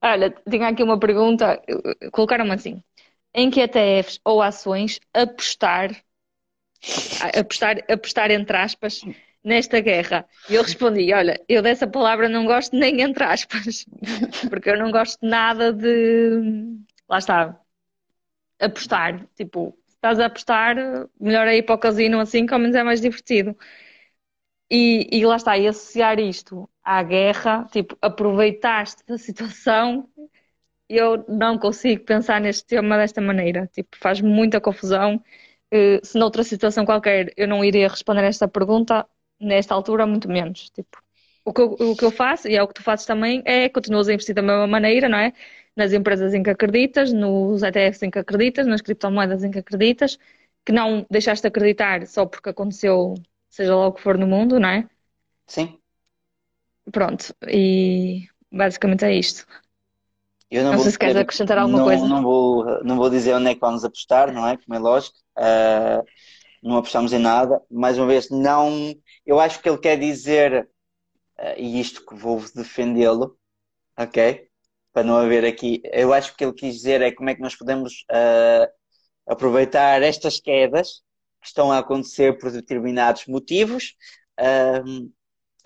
[0.02, 1.62] Olha, tinha aqui uma pergunta,
[2.12, 2.82] colocaram-me assim.
[3.34, 5.90] Em que ETFs ou ações apostar,
[7.34, 9.00] apostar, apostar entre aspas,
[9.42, 10.26] nesta guerra?
[10.48, 13.84] E eu respondi, olha, eu dessa palavra não gosto nem entre aspas,
[14.48, 16.76] porque eu não gosto nada de,
[17.08, 17.60] lá está,
[18.60, 19.26] apostar.
[19.36, 20.76] Tipo, estás a apostar,
[21.20, 23.56] melhor é ir para o casino assim, que ao menos é mais divertido.
[24.70, 30.08] E, e lá está, e associar isto à guerra, tipo, aproveitaste da situação,
[30.88, 33.66] eu não consigo pensar neste tema desta maneira.
[33.72, 35.22] Tipo, faz muita confusão.
[35.72, 39.06] Uh, se noutra situação qualquer eu não iria responder esta pergunta,
[39.40, 40.70] nesta altura, muito menos.
[40.70, 41.02] Tipo,
[41.44, 43.68] o que, eu, o que eu faço, e é o que tu fazes também, é
[43.68, 45.32] continuas a investir da mesma maneira, não é?
[45.76, 50.18] Nas empresas em que acreditas, nos ETFs em que acreditas, nas criptomoedas em que acreditas,
[50.64, 53.14] que não deixaste de acreditar só porque aconteceu,
[53.50, 54.88] seja lá o que for no mundo, não é?
[55.46, 55.78] Sim.
[56.92, 59.46] Pronto, e basicamente é isto.
[60.50, 62.06] Eu não, não vou se queres acrescentar alguma não, coisa.
[62.06, 64.56] Não vou, não vou dizer onde é que vamos apostar, não é?
[64.56, 65.16] Como é lógico.
[65.36, 66.02] Ah,
[66.62, 67.60] não apostamos em nada.
[67.70, 68.94] Mais uma vez, não.
[69.26, 70.68] Eu acho que ele quer dizer,
[71.38, 73.36] ah, e isto que vou defendê-lo,
[73.98, 74.48] ok?
[74.92, 75.82] Para não haver aqui.
[75.84, 78.68] Eu acho que o que ele quis dizer é como é que nós podemos ah,
[79.26, 81.02] aproveitar estas quedas
[81.40, 83.94] que estão a acontecer por determinados motivos.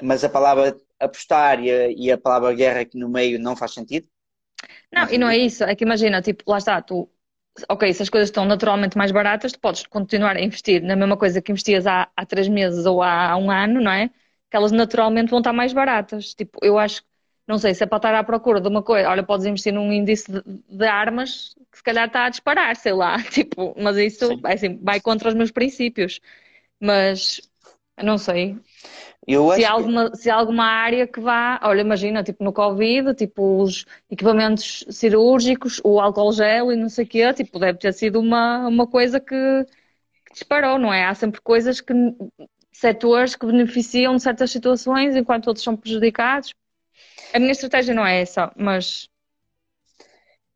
[0.03, 3.75] mas a palavra apostar e a, e a palavra guerra aqui no meio não faz
[3.75, 4.09] sentido.
[4.93, 7.09] Não, e não é isso, é que imagina, tipo, lá está, tu,
[7.69, 11.17] ok, se as coisas estão naturalmente mais baratas, tu podes continuar a investir na mesma
[11.17, 14.09] coisa que investias há, há três meses ou há, um ano, não é?
[14.51, 16.33] Que elas naturalmente vão estar mais baratas.
[16.35, 17.03] Tipo, eu acho,
[17.47, 19.93] não sei, se é para estar à procura de uma coisa, olha, podes investir num
[19.93, 24.41] índice de, de armas que se calhar está a disparar, sei lá, tipo, mas isso,
[24.47, 26.21] é assim, vai contra os meus princípios.
[26.81, 27.41] Mas,
[28.03, 28.57] não sei,
[29.29, 33.15] Eu se há alguma, se há alguma área que vá, olha, imagina, tipo no Covid,
[33.15, 37.93] tipo os equipamentos cirúrgicos, o álcool gel e não sei o quê, tipo, deve ter
[37.93, 39.35] sido uma, uma coisa que,
[40.27, 41.05] que disparou, não é?
[41.07, 41.95] Há sempre coisas que,
[42.73, 46.55] setores que beneficiam de certas situações enquanto outros são prejudicados.
[47.35, 49.09] A minha estratégia não é essa, mas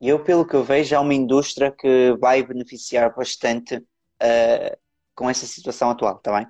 [0.00, 3.80] Eu, pelo que eu vejo, há uma indústria que vai beneficiar bastante
[4.20, 4.76] eh,
[5.14, 6.46] com essa situação atual, está bem?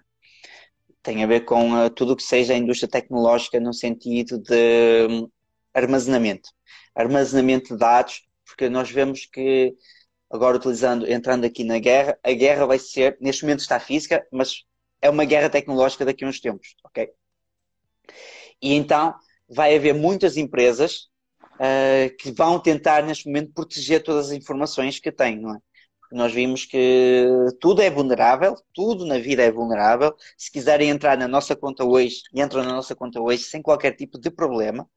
[1.02, 5.06] Tem a ver com eh, tudo o que seja a indústria tecnológica no sentido de
[5.10, 5.28] hum,
[5.74, 6.50] armazenamento.
[6.94, 9.74] Armazenamento de dados, porque nós vemos que,
[10.30, 14.64] agora utilizando, entrando aqui na guerra, a guerra vai ser, neste momento está física, mas
[15.00, 17.10] é uma guerra tecnológica daqui a uns tempos, ok?
[18.60, 19.14] E então
[19.48, 21.08] vai haver muitas empresas
[21.54, 25.58] uh, que vão tentar neste momento proteger todas as informações que têm, não é?
[26.12, 27.26] Nós vimos que
[27.60, 30.14] tudo é vulnerável, tudo na vida é vulnerável.
[30.36, 34.18] Se quiserem entrar na nossa conta hoje, entram na nossa conta hoje sem qualquer tipo
[34.18, 34.88] de problema.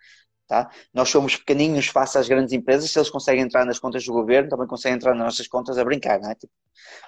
[0.48, 0.70] Tá?
[0.94, 4.50] Nós somos pequeninhos face às grandes empresas, se eles conseguem entrar nas contas do governo,
[4.50, 6.36] também conseguem entrar nas nossas contas a brincar, não é?
[6.36, 6.54] Tipo,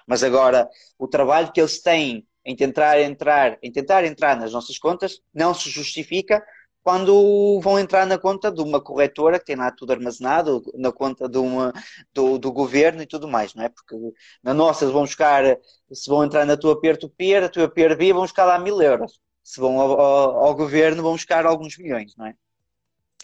[0.08, 0.68] mas agora,
[0.98, 5.54] o trabalho que eles têm em tentar entrar, em tentar entrar nas nossas contas não
[5.54, 6.44] se justifica
[6.88, 11.28] quando vão entrar na conta de uma corretora que tem lá tudo armazenado, na conta
[11.28, 11.74] de uma,
[12.14, 13.68] do, do governo e tudo mais, não é?
[13.68, 13.94] Porque
[14.42, 15.44] na nossa vão buscar,
[15.92, 19.20] se vão entrar na tua peer-to-peer, a tua peer-via vão buscar lá mil euros.
[19.44, 22.36] Se vão ao, ao, ao governo vão buscar alguns milhões, não é?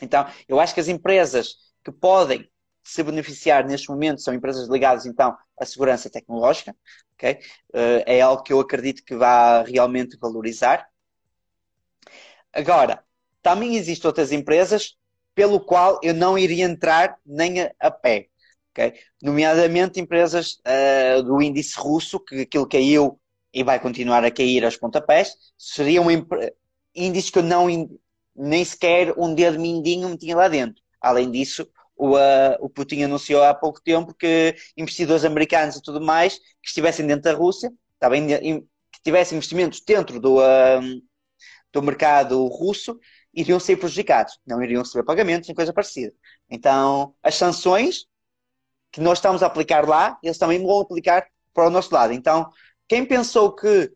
[0.02, 2.52] Então, eu acho que as empresas que podem
[2.84, 6.76] se beneficiar neste momento são empresas ligadas então à segurança tecnológica,
[7.14, 7.40] ok?
[7.70, 10.86] Uh, é algo que eu acredito que vai realmente valorizar.
[12.52, 13.02] Agora,
[13.44, 14.96] também existem outras empresas
[15.36, 18.28] pelo qual eu não iria entrar nem a, a pé,
[18.72, 18.94] ok?
[19.22, 23.20] Nomeadamente empresas uh, do índice russo, que aquilo caiu
[23.54, 26.06] e vai continuar a cair aos pontapés, seriam
[26.96, 27.68] índices que eu não
[28.36, 30.82] nem sequer um dedo mindinho metia lá dentro.
[31.00, 36.02] Além disso, o, uh, o Putin anunciou há pouco tempo que investidores americanos e tudo
[36.02, 41.02] mais que estivessem dentro da Rússia, tá bem, que tivessem investimentos dentro do, uh,
[41.72, 43.00] do mercado russo,
[43.34, 46.14] iriam ser prejudicados, não iriam receber pagamentos nem coisa parecida.
[46.50, 48.06] Então, as sanções
[48.92, 52.14] que nós estamos a aplicar lá, eles também vão aplicar para o nosso lado.
[52.14, 52.50] Então,
[52.88, 53.92] quem pensou que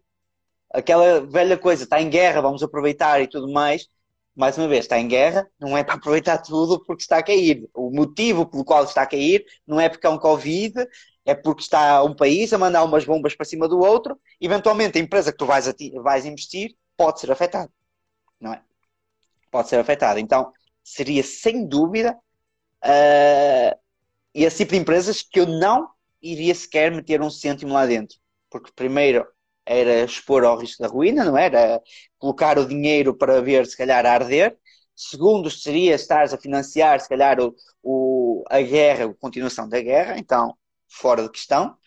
[0.73, 3.87] aquela velha coisa, está em guerra, vamos aproveitar e tudo mais.
[4.35, 7.67] Mais uma vez, está em guerra, não é para aproveitar tudo porque está a cair.
[7.73, 10.73] O motivo pelo qual está a cair não é porque é um Covid,
[11.25, 14.19] é porque está um país a mandar umas bombas para cima do outro.
[14.39, 15.65] Eventualmente, a empresa que tu vais,
[16.03, 17.71] vais investir pode ser afetada,
[18.39, 18.61] não é?
[19.51, 20.19] Pode ser afetada.
[20.19, 20.51] Então,
[20.83, 22.17] seria sem dúvida
[22.83, 23.79] uh,
[24.33, 25.89] esse tipo de empresas que eu não
[26.21, 28.17] iria sequer meter um cêntimo lá dentro.
[28.49, 29.25] Porque, primeiro,
[29.65, 31.81] era expor ao risco da ruína, não era?
[32.17, 34.57] Colocar o dinheiro para ver, se calhar, a arder.
[34.95, 40.17] Segundo, seria estar a financiar, se calhar, o, o, a guerra, a continuação da guerra,
[40.17, 40.55] então,
[40.87, 41.77] fora de questão.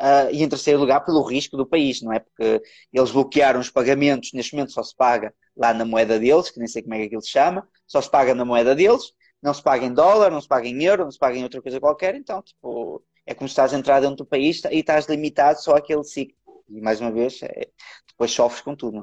[0.00, 2.20] Uh, e em terceiro lugar, pelo risco do país, não é?
[2.20, 6.58] Porque eles bloquearam os pagamentos, neste momento só se paga lá na moeda deles, que
[6.58, 9.52] nem sei como é que aquilo se chama, só se paga na moeda deles, não
[9.52, 11.80] se paga em dólar, não se paga em euro, não se paga em outra coisa
[11.80, 15.60] qualquer, então, tipo, é como se estás a entrar dentro do país e estás limitado
[15.60, 16.36] só àquele ciclo.
[16.68, 17.68] E mais uma vez, é,
[18.08, 19.00] depois sofres com tudo.
[19.00, 19.02] É?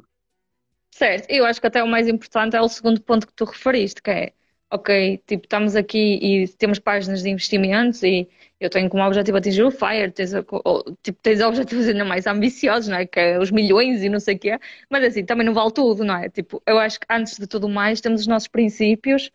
[0.91, 4.01] Certo, eu acho que até o mais importante é o segundo ponto que tu referiste,
[4.01, 4.33] que é,
[4.71, 8.27] ok, tipo, estamos aqui e temos páginas de investimentos e
[8.59, 10.31] eu tenho como objetivo atingir o FIRE, tens,
[11.03, 13.05] tipo, tens objetivos ainda mais ambiciosos, não é?
[13.05, 14.59] Que é os milhões e não sei o quê,
[14.89, 16.29] mas assim, também não vale tudo, não é?
[16.29, 19.31] Tipo, eu acho que antes de tudo mais temos os nossos princípios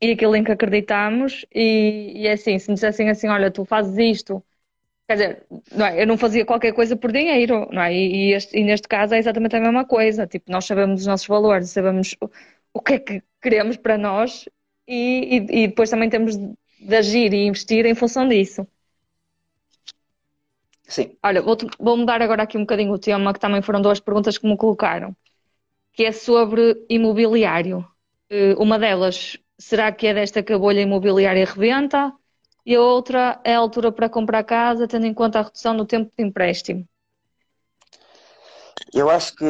[0.00, 3.64] e aquilo em que acreditamos e, e é assim, se me dissessem assim, olha, tu
[3.64, 4.44] fazes isto
[5.08, 6.02] Quer dizer, não é?
[6.02, 7.94] eu não fazia qualquer coisa por dinheiro, não é?
[7.94, 10.26] E, este, e, neste caso é exatamente a mesma coisa.
[10.26, 12.14] Tipo, nós sabemos os nossos valores, sabemos
[12.78, 14.48] o, que é que queremos para nós
[14.86, 18.66] e, e, e depois também temos de agir e investir em função disso.
[20.84, 21.16] Sim.
[21.22, 24.38] Olha, vou, vou mudar agora aqui um bocadinho o tema, que também foram duas perguntas
[24.38, 25.14] que me colocaram,
[25.92, 27.86] que é sobre imobiliário.
[28.30, 32.12] Eh, uma delas, será que é desta que a bolha imobiliária rebenta?
[32.64, 35.84] E a outra é a altura para comprar casa, tendo em conta a redução no
[35.84, 36.88] tempo de empréstimo.
[38.92, 39.44] Eu acho que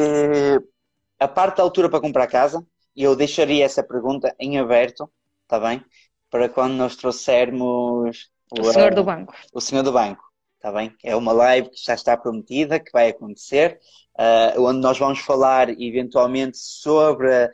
[1.19, 2.65] a parte da altura para comprar casa,
[3.03, 5.09] eu deixaria essa pergunta em aberto,
[5.43, 5.83] está bem?
[6.29, 9.33] Para quando nós trouxermos o, o senhor do banco.
[9.53, 10.23] O senhor do banco,
[10.55, 10.95] está bem?
[11.03, 13.79] É uma live que já está prometida, que vai acontecer,
[14.19, 17.49] uh, onde nós vamos falar eventualmente sobre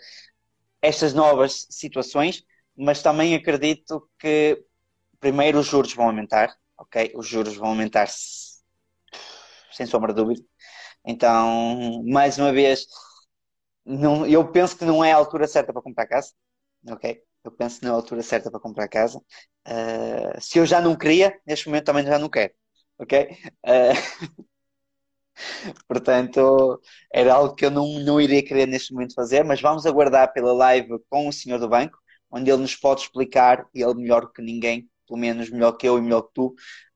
[0.82, 2.44] estas novas situações,
[2.76, 4.64] mas também acredito que
[5.20, 7.12] primeiro os juros vão aumentar, ok?
[7.16, 8.08] Os juros vão aumentar
[9.72, 10.44] sem sombra de dúvida.
[11.06, 12.88] Então, mais uma vez,
[13.86, 16.32] não, eu penso que não é a altura certa para comprar casa,
[16.90, 17.22] ok?
[17.44, 19.20] Eu penso que não é a altura certa para comprar casa.
[19.68, 22.54] Uh, se eu já não queria, neste momento também já não quero,
[23.00, 23.30] ok?
[23.66, 24.26] Uh,
[25.88, 26.82] Portanto,
[27.14, 30.54] era algo que eu não, não iria querer neste momento fazer, mas vamos aguardar pela
[30.54, 31.98] live com o senhor do banco,
[32.32, 36.02] onde ele nos pode explicar, ele melhor que ninguém, pelo menos melhor que eu e
[36.02, 36.48] melhor que tu,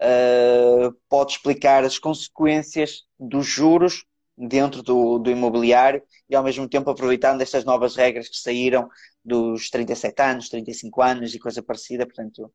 [0.01, 4.03] uh, pode explicar as consequências dos juros
[4.39, 8.89] dentro do, do imobiliário e ao mesmo tempo aproveitando estas novas regras que saíram
[9.23, 12.05] dos 37 anos, 35 anos e coisa parecida.
[12.05, 12.51] Portanto,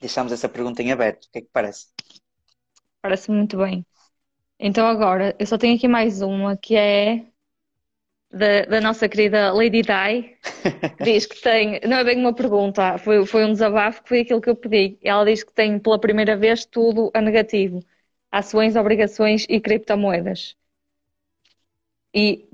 [0.00, 1.24] deixamos essa pergunta em aberto.
[1.24, 1.88] O que é que parece?
[3.02, 3.84] Parece muito bem.
[4.58, 7.26] Então agora, eu só tenho aqui mais uma que é
[8.30, 10.36] da, da, nossa querida Lady Di,
[11.02, 14.40] diz que tem, não é bem uma pergunta, foi, foi um desabafo que foi aquilo
[14.40, 14.98] que eu pedi.
[15.02, 17.80] Ela diz que tem pela primeira vez tudo a negativo:
[18.30, 20.56] ações, obrigações e criptomoedas.
[22.18, 22.48] E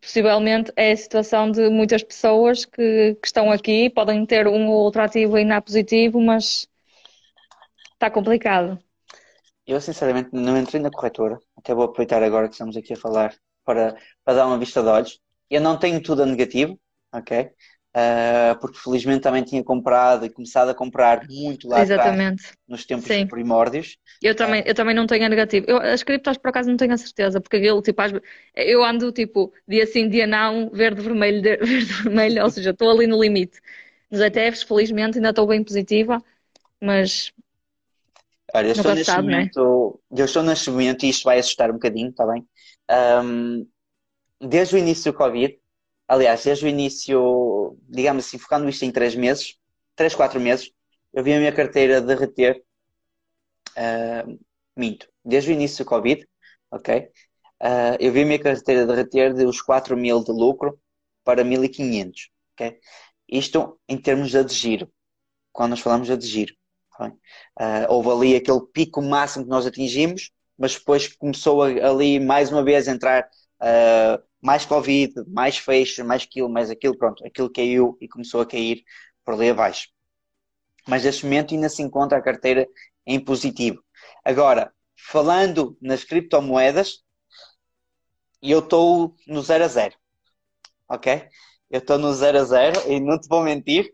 [0.00, 4.84] possivelmente é a situação de muitas pessoas que, que estão aqui, podem ter um ou
[4.84, 6.68] outro ativo ainda positivo, mas
[7.94, 8.78] está complicado.
[9.66, 13.34] Eu sinceramente não entrei na corretora, até vou aproveitar agora que estamos aqui a falar
[13.64, 15.20] para, para dar uma vista de olhos.
[15.50, 16.78] Eu não tenho tudo a negativo,
[17.12, 17.50] ok?
[17.96, 22.42] Uh, porque felizmente também tinha comprado e começado a comprar muito lá Exatamente.
[22.42, 23.26] atrás, nos tempos Sim.
[23.26, 23.96] primórdios.
[24.22, 25.64] Eu também, uh, eu também não tenho a negativo.
[25.66, 28.02] Eu, as criptos por acaso não tenho a certeza, porque aquilo, tipo,
[28.54, 33.06] eu ando tipo dia sim, dia não, verde, vermelho, verde, vermelho, ou seja, estou ali
[33.06, 33.58] no limite.
[34.10, 36.22] Nos ETFs, felizmente, ainda estou bem positiva,
[36.78, 37.32] mas.
[38.52, 39.36] Olha, eu estou neste sabe, é?
[39.36, 42.46] momento, eu estou neste momento e isto vai assustar um bocadinho, está bem?
[43.24, 43.66] Um,
[44.38, 45.58] desde o início do Covid,
[46.08, 49.56] aliás, desde o início, digamos assim, focando isto em três meses,
[49.94, 50.70] três, quatro meses,
[51.12, 52.62] eu vi a minha carteira derreter,
[53.76, 54.38] uh,
[54.76, 56.26] minto, desde o início do Covid,
[56.70, 57.10] ok?
[57.62, 60.78] Uh, eu vi a minha carteira derreter de os 4 mil de lucro
[61.24, 62.78] para 1500, ok?
[63.28, 64.92] Isto em termos de giro,
[65.52, 66.54] quando nós falamos de giro.
[67.00, 72.64] Uh, houve ali aquele pico máximo que nós atingimos, mas depois começou ali mais uma
[72.64, 73.28] vez a entrar
[73.60, 78.46] uh, mais Covid, mais fecho, mais aquilo, mais aquilo, pronto, aquilo caiu e começou a
[78.46, 78.84] cair
[79.24, 79.88] por ali abaixo.
[80.86, 82.66] Mas neste momento ainda se encontra a carteira
[83.06, 83.82] em positivo.
[84.24, 87.04] Agora, falando nas criptomoedas,
[88.42, 89.94] eu estou no 0 a 0.
[90.88, 91.28] Ok?
[91.70, 93.92] Eu estou no 0 a 0 e não te vou mentir,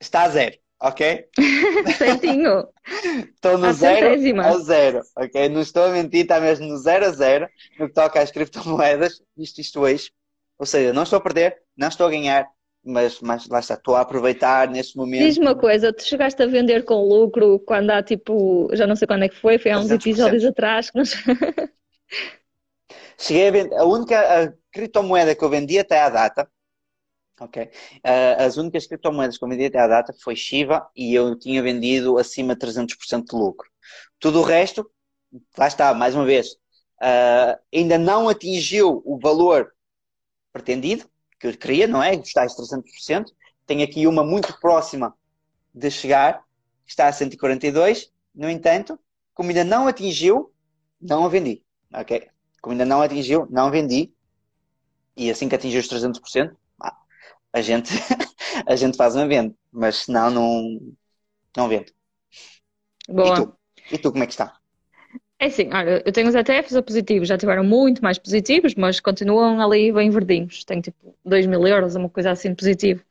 [0.00, 0.58] está a 0.
[0.84, 1.00] Ok?
[1.96, 2.68] Certinho.
[3.34, 4.46] Estou no À 0 centésima.
[4.46, 5.00] a 0.
[5.16, 5.48] Ok?
[5.48, 9.22] Não estou a mentir, está mesmo no 0 a 0 no que toca às criptomoedas.
[9.38, 10.10] Isto, isto hoje.
[10.58, 12.46] Ou seja, não estou a perder, não estou a ganhar,
[12.84, 15.24] mas, mas lá está, estou a aproveitar neste momento.
[15.24, 19.08] Diz-me uma coisa, tu chegaste a vender com lucro quando há tipo, já não sei
[19.08, 19.94] quando é que foi, foi há uns 300%.
[19.94, 21.14] episódios atrás que nós...
[23.18, 26.48] Cheguei a vender, a única a criptomoeda que eu vendi até à data,
[27.40, 27.70] ok?
[28.02, 31.62] Ah, as únicas criptomoedas que eu vendi até à data foi Shiba e eu tinha
[31.62, 33.68] vendido acima de 300% de lucro.
[34.18, 34.88] Tudo o resto,
[35.58, 36.56] lá está, mais uma vez,
[37.00, 39.72] ah, ainda não atingiu o valor
[40.52, 41.08] pretendido,
[41.38, 42.14] que eu queria, não é?
[42.14, 43.26] Está a 300%.
[43.66, 45.14] Tenho aqui uma muito próxima
[45.74, 46.42] de chegar,
[46.84, 48.12] que está a 142.
[48.34, 48.98] No entanto,
[49.34, 50.52] como ainda não atingiu,
[51.00, 51.62] não a vendi,
[51.92, 52.28] ok?
[52.62, 54.12] Como ainda não atingiu, não vendi.
[55.16, 56.56] E assim que atingir os 300%, ah,
[57.54, 57.90] a gente,
[58.66, 59.54] a gente faz uma venda.
[59.72, 60.80] Mas senão não,
[61.56, 61.90] não vendo.
[63.08, 63.36] E Boa.
[63.36, 63.56] tu?
[63.92, 64.58] E tu como é que está?
[65.38, 68.98] É assim, olha, eu tenho os ETFs a positivos, já tiveram muito mais positivos, mas
[69.00, 70.64] continuam ali bem verdinhos.
[70.64, 73.04] Tenho tipo 2 mil euros, uma coisa assim positivo.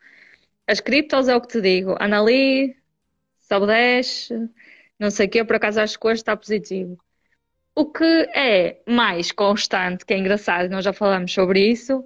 [0.68, 2.76] As criptos é o que te digo, anda ali,
[3.41, 4.34] sobe, desce,
[5.00, 6.98] não sei o quê, por acaso acho que hoje está positivo.
[7.76, 8.04] O que
[8.36, 12.06] é mais constante, que é engraçado, nós já falamos sobre isso,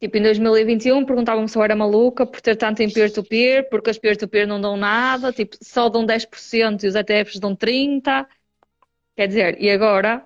[0.00, 3.98] tipo em 2021 perguntavam-me se eu era maluca por ter tanto em peer-to-peer, porque as
[3.98, 8.30] peer-to-peer não dão nada, tipo só dão 10% e os ETFs dão 30%.
[9.16, 10.24] Quer dizer, e agora,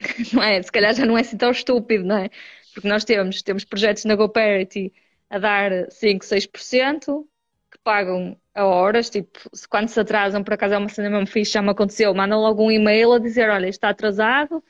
[0.32, 0.62] não é?
[0.62, 2.30] Se calhar já não é assim tão estúpido, não é?
[2.72, 4.92] Porque nós temos, temos projetos na GoParity
[5.30, 7.28] a dar 5, 6%,
[7.70, 11.26] que pagam a horas, tipo, se- quando se atrasam, por acaso é uma cena mesmo
[11.26, 14.62] fixe, já me aconteceu, mandam logo um e-mail a dizer, olha, está atrasado,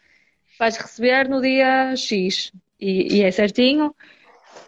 [0.59, 2.53] vais receber no dia X,
[2.85, 3.95] e, e é certinho.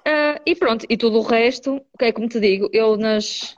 [0.04, 3.54] Ah, e pronto, e tudo o resto, o que é como te digo, eu nas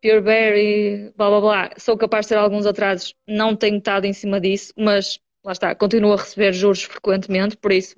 [0.00, 4.40] Pureberry, blá blá blá, sou capaz de ter alguns atrasos, não tenho estado em cima
[4.40, 7.96] disso, mas lá está, continuo a receber juros frequentemente, por isso,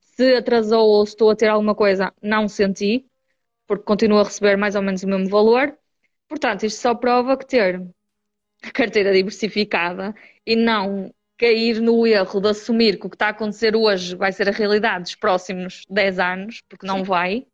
[0.00, 3.06] se atrasou ou se estou a ter alguma coisa, não senti,
[3.66, 5.76] porque continuo a receber mais ou menos o mesmo valor.
[6.28, 7.82] Portanto, isto só prova que ter
[8.62, 10.14] a carteira diversificada
[10.46, 14.30] e não cair no erro de assumir que o que está a acontecer hoje vai
[14.30, 17.46] ser a realidade dos próximos 10 anos, porque não vai,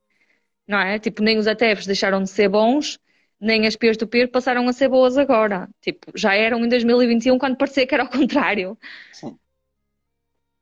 [0.66, 0.98] não é?
[0.98, 2.98] Tipo, nem os ETFs deixaram de ser bons,
[3.40, 5.68] nem as peer-to-peer passaram a ser boas agora.
[5.80, 8.76] Tipo, já eram em 2021 quando parecia que era ao contrário.
[9.12, 9.38] Sim.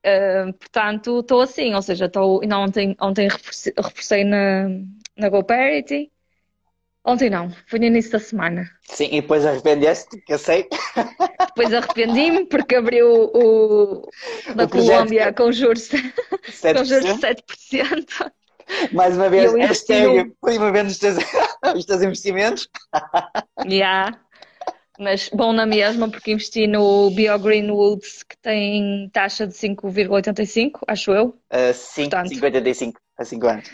[0.04, 4.68] Uh, portanto, estou assim, ou seja, estou, ainda ontem, ontem reforcei, reforcei na,
[5.16, 6.12] na GoParity.
[7.06, 8.70] Ontem não, foi no início da semana.
[8.82, 10.66] Sim, e depois arrependeste, que eu sei.
[11.54, 14.08] Depois arrependi-me porque abriu o
[14.56, 17.44] da O Colômbia com juros, com juros de 7%.
[17.70, 18.32] 7%.
[18.92, 20.32] Mais uma vez, hashtag,
[20.72, 21.16] vez os teus,
[21.76, 22.68] os teus investimentos.
[23.64, 24.18] Yeah.
[24.98, 31.12] Mas bom na mesma, porque investi no BioGreen Woods, que tem taxa de 5,85, acho
[31.12, 31.36] eu.
[31.52, 32.34] Uh, 5, Portanto.
[32.34, 33.70] 55, a 5 anos.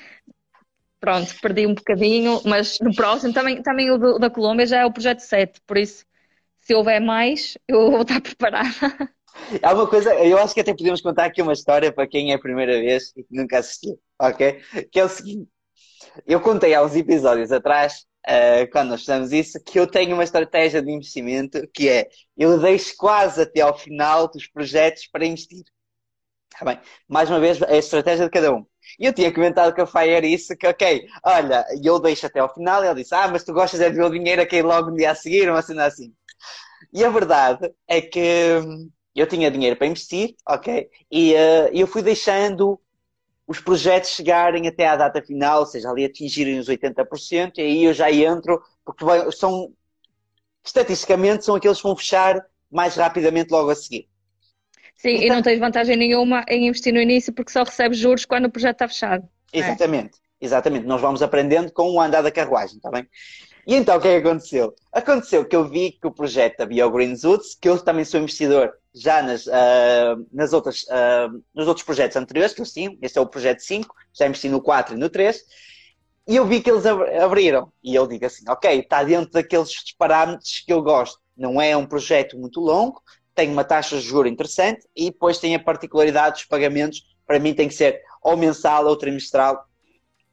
[1.00, 4.92] Pronto, perdi um bocadinho, mas no próximo também, também o da Colômbia já é o
[4.92, 6.04] projeto 7, por isso,
[6.60, 8.68] se houver mais, eu vou estar preparada.
[9.62, 12.34] Há uma coisa, eu acho que até podemos contar aqui uma história para quem é
[12.34, 14.60] a primeira vez e que nunca assistiu, ok?
[14.92, 15.48] Que é o seguinte:
[16.26, 20.24] eu contei há uns episódios atrás, eh, quando nós fizemos isso, que eu tenho uma
[20.24, 25.64] estratégia de investimento que é eu deixo quase até ao final dos projetos para investir.
[26.50, 26.78] Tá bem?
[27.08, 28.66] Mais uma vez, é a estratégia de cada um.
[28.98, 32.52] E eu tinha comentado com a Fire isso, que ok, olha, eu deixo até ao
[32.52, 34.64] final, e ele disse, ah, mas tu gostas é de ver o dinheiro a cair
[34.64, 36.12] logo no dia a seguir, uma cena assim.
[36.92, 41.86] E a verdade é que hum, eu tinha dinheiro para investir, ok, e eh, eu
[41.86, 42.80] fui deixando
[43.46, 47.84] os projetos chegarem até à data final, ou seja, ali atingirem os 80%, e aí
[47.84, 49.72] eu já entro, porque são,
[50.64, 54.09] estatisticamente, são aqueles que vão fechar mais rapidamente logo a seguir.
[55.00, 58.44] Sim, e não tens vantagem nenhuma em investir no início, porque só recebes juros quando
[58.46, 59.26] o projeto está fechado.
[59.52, 60.86] Exatamente, exatamente.
[60.86, 63.08] Nós vamos aprendendo com o andar da carruagem, está bem?
[63.66, 64.74] E então o que é que aconteceu?
[64.92, 68.72] Aconteceu que eu vi que o projeto da BioGreen Zoots, que eu também sou investidor
[68.94, 73.20] já nas, ah, nas outras, ah, nos outros projetos anteriores que eu tinha, este é
[73.20, 75.42] o projeto 5, já investi no 4 e no 3,
[76.26, 77.72] e eu vi que eles ab- abriram.
[77.82, 81.18] E eu digo assim, ok, está dentro daqueles parâmetros que eu gosto.
[81.36, 83.00] Não é um projeto muito longo,
[83.40, 87.04] tem uma taxa de juro interessante e depois tem a particularidade dos pagamentos.
[87.26, 89.64] Para mim tem que ser ou mensal ou trimestral.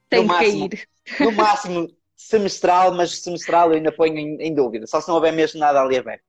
[0.09, 0.69] Tem No que máximo.
[0.69, 0.87] cair.
[1.19, 4.87] No máximo semestral, mas semestral eu ainda ponho em, em dúvida.
[4.87, 6.23] Só se não houver mesmo nada ali aberto.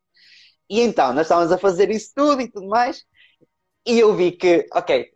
[0.71, 3.05] E então, nós estávamos a fazer isso tudo e tudo mais.
[3.87, 5.11] E eu vi que, ok,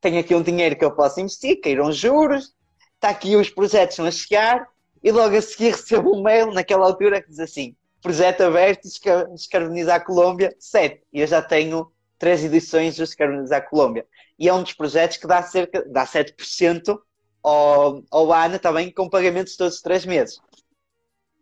[0.00, 2.54] tenho aqui um dinheiro que eu posso investir, caíram juros,
[2.96, 4.68] está aqui os projetos a chegar,
[5.02, 8.88] e logo a seguir recebo um mail naquela altura que diz assim: projeto aberto,
[9.32, 11.02] descarbonizar a Colômbia, 7.
[11.12, 14.06] E eu já tenho três edições de descarbonizar a Colômbia.
[14.38, 16.98] E é um dos projetos que dá cerca, dá 7%
[17.42, 20.38] ao, ao ano também com pagamentos todos os três meses.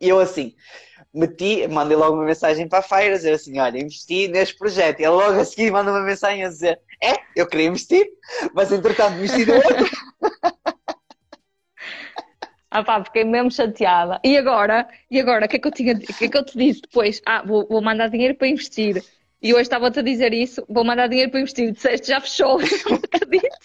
[0.01, 0.55] E eu assim,
[1.13, 5.01] meti, mandei logo uma mensagem para a Fire a dizer assim, olha, investi neste projeto.
[5.01, 8.07] E ele logo a seguir manda uma mensagem a dizer, é, eu queria investir,
[8.55, 9.96] mas entretanto investi no outro.
[12.71, 14.21] Ah pá, fiquei mesmo chateada.
[14.25, 16.45] E agora, e agora, o que é que eu tinha, o que é que eu
[16.45, 17.23] te disse depois?
[17.25, 19.03] Ah, vou, vou mandar dinheiro para investir.
[19.41, 21.71] E hoje estava-te a dizer isso, vou mandar dinheiro para investir.
[21.71, 22.59] Disseste, já fechou,
[22.91, 23.57] não acredito.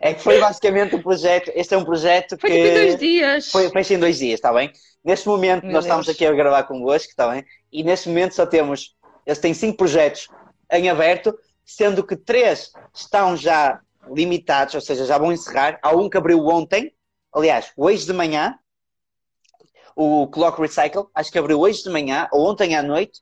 [0.00, 2.60] É que foi basicamente um projeto, este é um projeto foi que...
[2.60, 3.50] Foi em dois dias.
[3.50, 4.72] Foi, foi em dois dias, está bem?
[5.04, 5.94] Neste momento Meu nós Deus.
[5.94, 7.44] estamos aqui a gravar convosco, está bem?
[7.70, 10.28] E neste momento só temos, eles têm cinco projetos
[10.72, 13.80] em aberto, sendo que três estão já
[14.10, 15.78] limitados, ou seja, já vão encerrar.
[15.82, 16.92] Há um que abriu ontem,
[17.34, 18.56] Aliás, hoje de manhã,
[19.96, 23.20] o Clock Recycle, acho que abriu hoje de manhã ou ontem à noite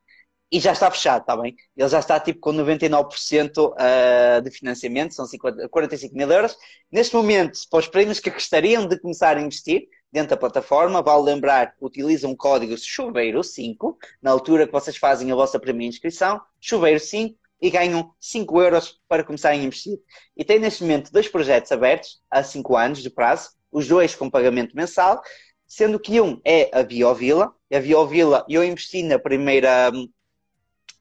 [0.50, 1.56] e já está fechado, está bem?
[1.74, 6.54] Ele já está tipo com 99% ah, de financiamento, são 50, 45 mil euros.
[6.90, 11.22] Neste momento, para os prémios que gostariam de começar a investir dentro da plataforma, vale
[11.22, 17.34] lembrar, utilizam o código Chuveiro5, na altura que vocês fazem a vossa primeira inscrição, Chuveiro5,
[17.62, 19.98] e ganham 5 euros para começarem a investir.
[20.36, 24.30] E tem neste momento dois projetos abertos, há 5 anos de prazo, os dois com
[24.30, 25.22] pagamento mensal,
[25.66, 27.54] sendo que um é a Biovila.
[27.72, 29.90] A Biovila, eu investi na primeira,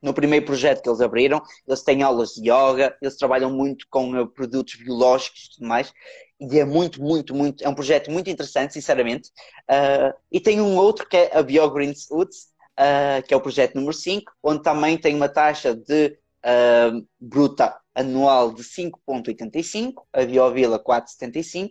[0.01, 1.41] no primeiro projeto que eles abriram.
[1.67, 5.91] Eles têm aulas de yoga, eles trabalham muito com eh, produtos biológicos e tudo mais.
[6.39, 9.29] E é muito, muito, muito, é um projeto muito interessante, sinceramente.
[9.69, 12.47] Uh, e tem um outro que é a BioGreens Woods,
[12.79, 17.77] uh, que é o projeto número 5, onde também tem uma taxa de uh, bruta
[17.93, 21.69] anual de 5,85, a Biovila 4,75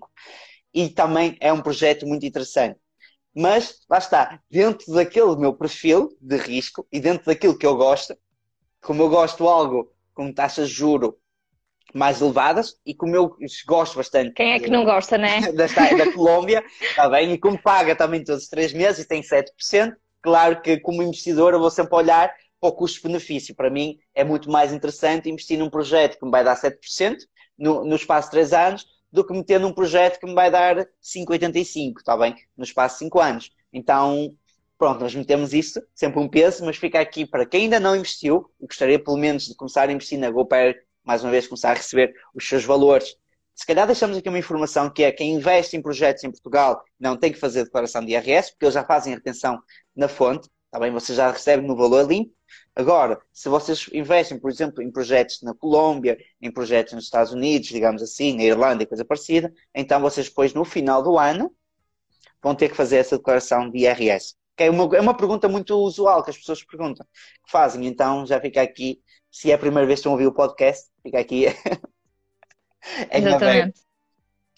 [0.72, 2.78] e também é um projeto muito interessante.
[3.34, 8.16] Mas, lá está, dentro daquele meu perfil de risco e dentro daquilo que eu gosto,
[8.80, 11.16] como eu gosto algo com taxas de juro
[11.94, 14.32] mais elevadas e como eu gosto bastante.
[14.34, 15.40] Quem é que não gosta, né?
[15.52, 17.32] Da, da Colômbia, está bem?
[17.32, 21.52] E como paga também todos os três meses e tem 7%, claro que como investidor
[21.52, 23.54] eu vou sempre olhar para o custo-benefício.
[23.54, 27.16] Para mim é muito mais interessante investir num projeto que me vai dar 7%
[27.58, 30.86] no, no espaço de 3 anos do que meter num projeto que me vai dar
[31.02, 32.34] 5,85, está bem?
[32.56, 33.50] No espaço de 5 anos.
[33.72, 34.34] Então,
[34.78, 38.50] pronto, nós metemos isso, sempre um peso, mas fica aqui para quem ainda não investiu,
[38.60, 41.74] e gostaria pelo menos de começar a investir na GoPair, mais uma vez começar a
[41.74, 43.16] receber os seus valores.
[43.54, 47.16] Se calhar deixamos aqui uma informação que é quem investe em projetos em Portugal não
[47.16, 49.60] tem que fazer declaração de IRS, porque eles já fazem a retenção
[49.94, 50.90] na fonte, está bem?
[50.92, 52.32] Você já recebe no valor limpo,
[52.74, 57.68] Agora, se vocês investem, por exemplo, em projetos na Colômbia, em projetos nos Estados Unidos,
[57.68, 61.54] digamos assim, na Irlanda e coisa parecida, então vocês depois, no final do ano,
[62.42, 64.34] vão ter que fazer essa declaração de IRS.
[64.56, 67.06] Que é, uma, é uma pergunta muito usual que as pessoas perguntam,
[67.44, 70.26] que fazem, então já fica aqui, se é a primeira vez que estão a ouvir
[70.26, 71.46] o podcast, fica aqui.
[73.12, 73.80] Exatamente.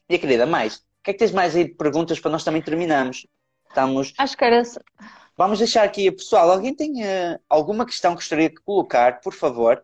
[0.08, 2.62] E querida, mais, o que é que tens mais aí de perguntas para nós também
[2.62, 3.26] terminarmos?
[3.68, 4.12] Estamos...
[4.18, 4.62] Acho que era
[5.36, 9.82] Vamos deixar aqui, pessoal, alguém tem uh, alguma questão que gostaria de colocar, por favor?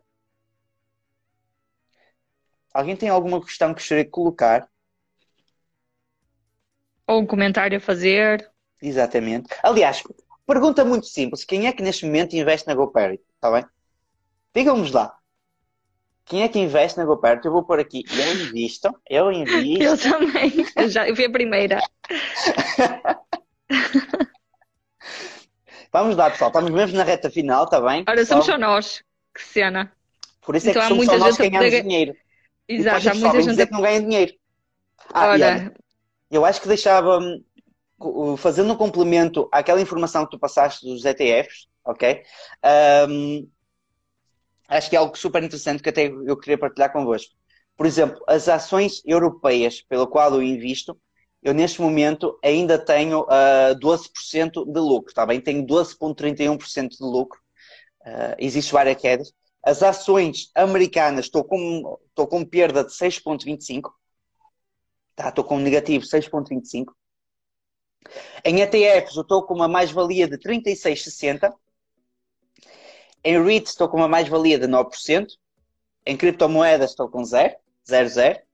[2.73, 4.69] Alguém tem alguma questão que gostaria de colocar?
[7.07, 8.49] Ou um comentário a fazer?
[8.81, 9.49] Exatamente.
[9.63, 10.03] Aliás,
[10.47, 13.25] pergunta muito simples: quem é que neste momento investe na GoParity?
[13.35, 13.65] Está bem?
[14.55, 15.17] Digam-nos lá.
[16.27, 17.47] Quem é que investe na GoParity?
[17.47, 18.05] Eu vou pôr aqui.
[18.11, 18.95] Eu invisto.
[19.09, 19.83] Eu invisto.
[19.83, 20.53] Eu também.
[20.77, 21.81] Eu já eu vi a primeira.
[25.93, 26.51] Vamos lá, pessoal.
[26.51, 28.05] Estamos mesmo na reta final, está bem?
[28.09, 29.03] Ora, somos só nós.
[29.35, 29.93] Que cena.
[30.43, 31.83] Por isso então, é que somos só nós que ganhamos poder...
[31.83, 32.17] dinheiro.
[32.69, 33.67] Exato, há muita gente.
[33.67, 34.35] que não ganha dinheiro.
[35.13, 35.75] Ah, Ora...
[36.31, 37.19] eu acho que deixava,
[38.37, 42.23] fazendo um complemento àquela informação que tu passaste dos ETFs, ok?
[43.09, 43.49] Um,
[44.69, 47.35] acho que é algo super interessante que até eu queria partilhar convosco.
[47.77, 50.99] Por exemplo, as ações europeias pelo qual eu invisto,
[51.43, 55.41] eu neste momento ainda tenho uh, ah, 12% de lucro, está bem?
[55.41, 57.41] Tenho 12,31% de lucro.
[58.01, 59.33] Uh, existe várias quedas.
[59.63, 63.91] As ações americanas estou com, estou com perda de 6,25.
[65.15, 66.93] Tá, estou com negativo 6,25.
[68.45, 71.53] Em ETFs eu estou com uma mais-valia de 36,60.
[73.23, 75.27] Em REITs estou com uma mais-valia de 9%.
[76.07, 77.55] Em criptomoedas estou com 0,
[77.87, 78.48] 0, 0.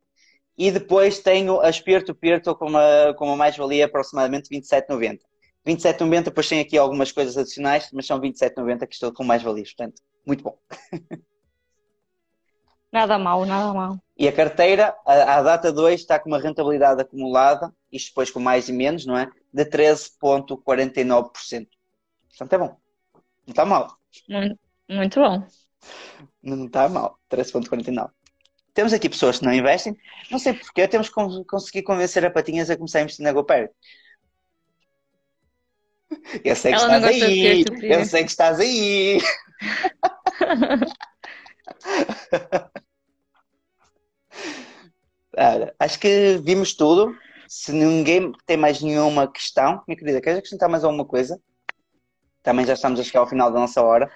[0.57, 5.19] E depois tenho as peer-to-peer, estou com uma, com uma mais-valia aproximadamente 27,90.
[5.67, 10.01] 27,90, depois tem aqui algumas coisas adicionais, mas são 27,90 que estou com mais-valias, portanto,
[10.27, 10.59] muito bom.
[12.95, 13.99] Nada mal, nada mal.
[14.17, 18.69] E a carteira, à data 2, está com uma rentabilidade acumulada, isto depois com mais
[18.69, 19.29] e menos, não é?
[19.53, 21.67] De 13,49%.
[22.29, 22.77] Portanto, é bom.
[23.45, 23.89] Não está mal.
[24.29, 25.45] Muito, muito bom.
[26.41, 27.19] Não está mal.
[27.29, 28.11] 13,49%.
[28.75, 29.97] Temos aqui pessoas que não investem.
[30.31, 33.71] Não sei porquê, temos que conseguir convencer a Patinhas a começar a investir na GoPer.
[36.45, 37.65] Eu sei que Ela estás aí.
[37.83, 39.19] Eu sei que estás aí.
[45.79, 47.17] Acho que vimos tudo.
[47.49, 51.41] Se ninguém tem mais nenhuma questão, minha querida, queres acrescentar mais alguma coisa?
[52.43, 54.11] Também já estamos a chegar ao final da nossa hora.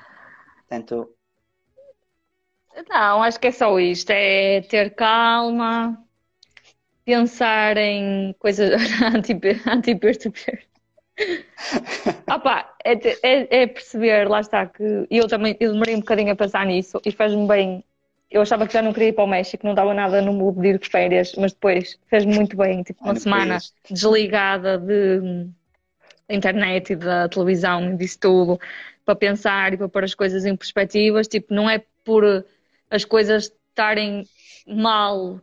[0.69, 1.09] Portanto,
[2.89, 4.11] Não, acho que é só isto.
[4.11, 5.99] É ter calma,
[7.05, 8.71] pensar em coisas
[9.03, 10.69] anti- anti-peer-to-peer.
[12.27, 16.37] Pá, é, é- é perceber, lá está, que eu também eu demorei um bocadinho a
[16.37, 17.85] pensar nisso e fez-me bem.
[18.31, 20.69] Eu achava que já não queria ir para o México, não estava nada no de
[20.69, 23.59] ir de férias, mas depois fez-me muito bem, tipo uma semana
[23.91, 25.49] desligada de
[26.29, 28.61] internet e da televisão e disso tudo,
[29.05, 32.45] para pensar e para pôr as coisas em perspectivas, tipo, não é por
[32.91, 34.25] as coisas estarem
[34.67, 35.41] mal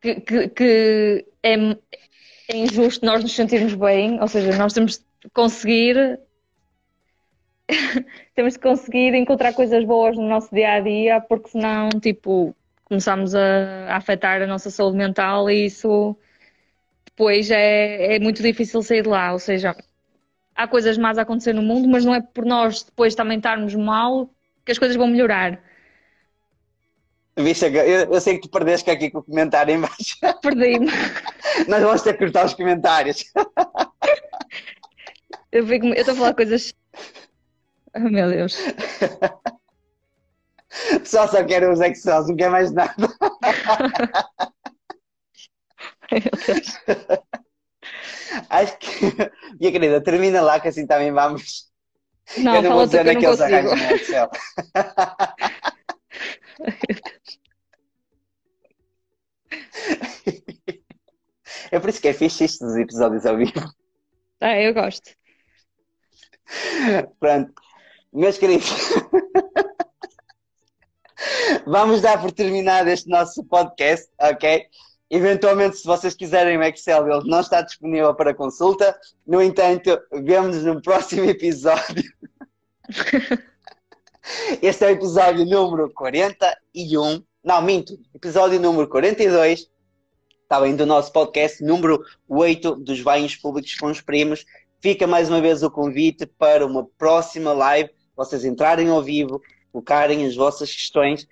[0.00, 1.54] que, que- que é,
[2.48, 6.18] é injusto nós nos sentirmos bem, ou seja, nós temos de conseguir
[8.34, 13.34] temos de conseguir encontrar coisas boas no nosso dia a dia, porque senão, tipo, começamos
[13.34, 16.16] a, a afetar a nossa saúde mental e isso
[17.06, 19.32] depois é, é muito difícil sair de lá.
[19.32, 19.76] Ou seja,
[20.54, 23.74] há coisas más a acontecer no mundo, mas não é por nós depois também estarmos
[23.74, 24.30] mal
[24.66, 25.60] que as coisas vão melhorar.
[27.36, 30.18] Eu, eu sei que tu perdeste aqui com o comentário em baixo.
[30.42, 30.90] Perdi-me.
[31.68, 33.24] Nós vamos ter que cortar os comentários.
[35.50, 36.74] Eu estou a falar coisas.
[37.94, 38.56] Oh meu Deus.
[41.04, 42.94] Só só quero os Excels, não quer mais nada.
[46.10, 46.78] Meu Deus.
[48.48, 49.00] Acho que,
[49.60, 51.70] minha querida, termina lá que assim também vamos.
[52.38, 54.30] Não, eu não vou dizer que eu não naqueles arranjos no Excel.
[61.70, 63.52] É por isso que é fixe isto dos episódios ao vivo.
[64.40, 65.10] Ah, eu gosto.
[67.18, 67.52] Pronto,
[68.12, 68.68] meus queridos,
[71.64, 74.66] vamos dar por terminado este nosso podcast, ok?
[75.08, 78.98] Eventualmente, se vocês quiserem o Excel, ele não está disponível para consulta.
[79.26, 82.02] No entanto, vemos-nos no próximo episódio.
[84.62, 87.22] Este é o episódio número 41.
[87.42, 87.98] Não, minto.
[88.14, 89.68] Episódio número 42.
[90.42, 94.44] Está bem, do nosso podcast número 8 dos banhos públicos com os primos.
[94.80, 97.90] Fica mais uma vez o convite para uma próxima live.
[98.16, 99.40] Vocês entrarem ao vivo,
[99.72, 101.26] colocarem as vossas questões.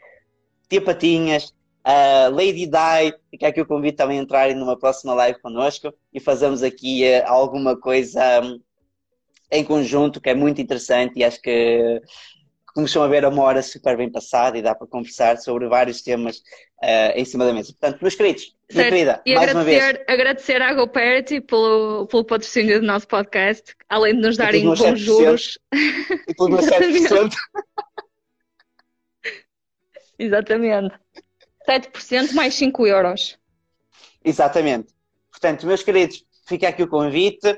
[0.68, 1.52] Tia Patinhas,
[1.84, 6.20] a Lady Di, fica aqui o convite também a entrarem numa próxima live connosco e
[6.20, 8.60] fazemos aqui eh, alguma coisa hum,
[9.50, 12.00] em conjunto que é muito interessante e acho que
[12.76, 16.42] estão a ver, uma hora super bem passada e dá para conversar sobre vários temas
[16.82, 17.72] eh, em cima da mesa.
[17.72, 22.80] Portanto, meus queridos, minha querida, E mais uma vez, agradecer, à GoParity pelo, pelo patrocínio
[22.80, 25.04] do nosso podcast, além de nos darem bons meus 7%.
[25.04, 25.58] juros.
[25.72, 27.32] e pelo meu 7%.
[30.18, 30.94] Exatamente.
[31.68, 33.38] 7% mais 5 euros.
[34.24, 34.94] Exatamente.
[35.30, 37.56] Portanto, meus queridos, fica aqui o convite.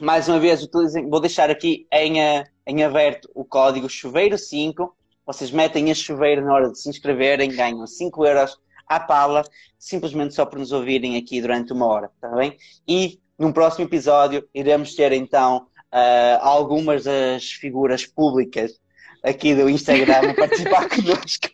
[0.00, 0.66] Mais uma vez,
[1.08, 4.90] vou deixar aqui em, eh, em aberto o código Chuveiro5.
[5.26, 8.58] Vocês metem a chuveiro na hora de se inscreverem, ganham 5 euros
[8.88, 9.44] à pala,
[9.78, 12.56] simplesmente só por nos ouvirem aqui durante uma hora, está bem?
[12.86, 18.80] E num próximo episódio iremos ter então ah, algumas das figuras públicas
[19.22, 21.48] aqui do Instagram a participar connosco.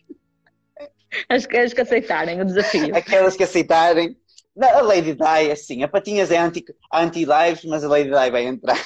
[1.29, 2.95] As que, as que aceitarem o desafio.
[2.97, 4.17] Aquelas que aceitarem.
[4.55, 8.45] Não, a Lady Di, assim, a Patinhas é anti- anti-lives, mas a Lady Di vai
[8.45, 8.79] entrar.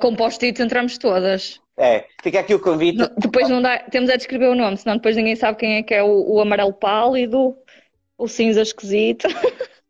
[0.00, 1.60] Com post-its entramos todas.
[1.76, 2.98] É, fica aqui o convite.
[2.98, 5.82] Não- depois não dá, temos a descrever o nome, senão depois ninguém sabe quem é
[5.82, 7.56] que é o, o amarelo pálido,
[8.18, 9.26] o cinza esquisito.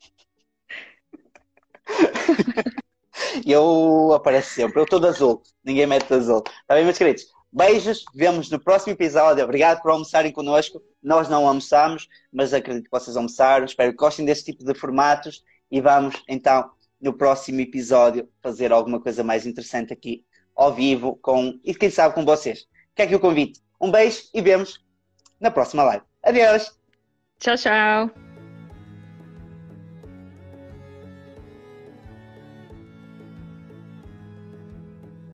[3.46, 6.42] Eu apareço sempre, eu estou de azul, ninguém mete de azul.
[6.46, 7.24] Está bem, meus queridos?
[7.52, 9.44] Beijos, vemos no próximo episódio.
[9.44, 10.80] Obrigado por almoçarem connosco.
[11.02, 13.64] Nós não almoçamos, mas acredito que vocês almoçaram.
[13.64, 19.00] Espero que gostem deste tipo de formatos e vamos então no próximo episódio fazer alguma
[19.00, 20.24] coisa mais interessante aqui
[20.54, 22.66] ao vivo com e quem sabe com vocês.
[22.90, 23.60] Fica aqui o convite.
[23.80, 24.84] Um beijo e vemos
[25.40, 26.04] na próxima live.
[26.22, 26.78] Adeus!
[27.38, 28.29] Tchau, tchau.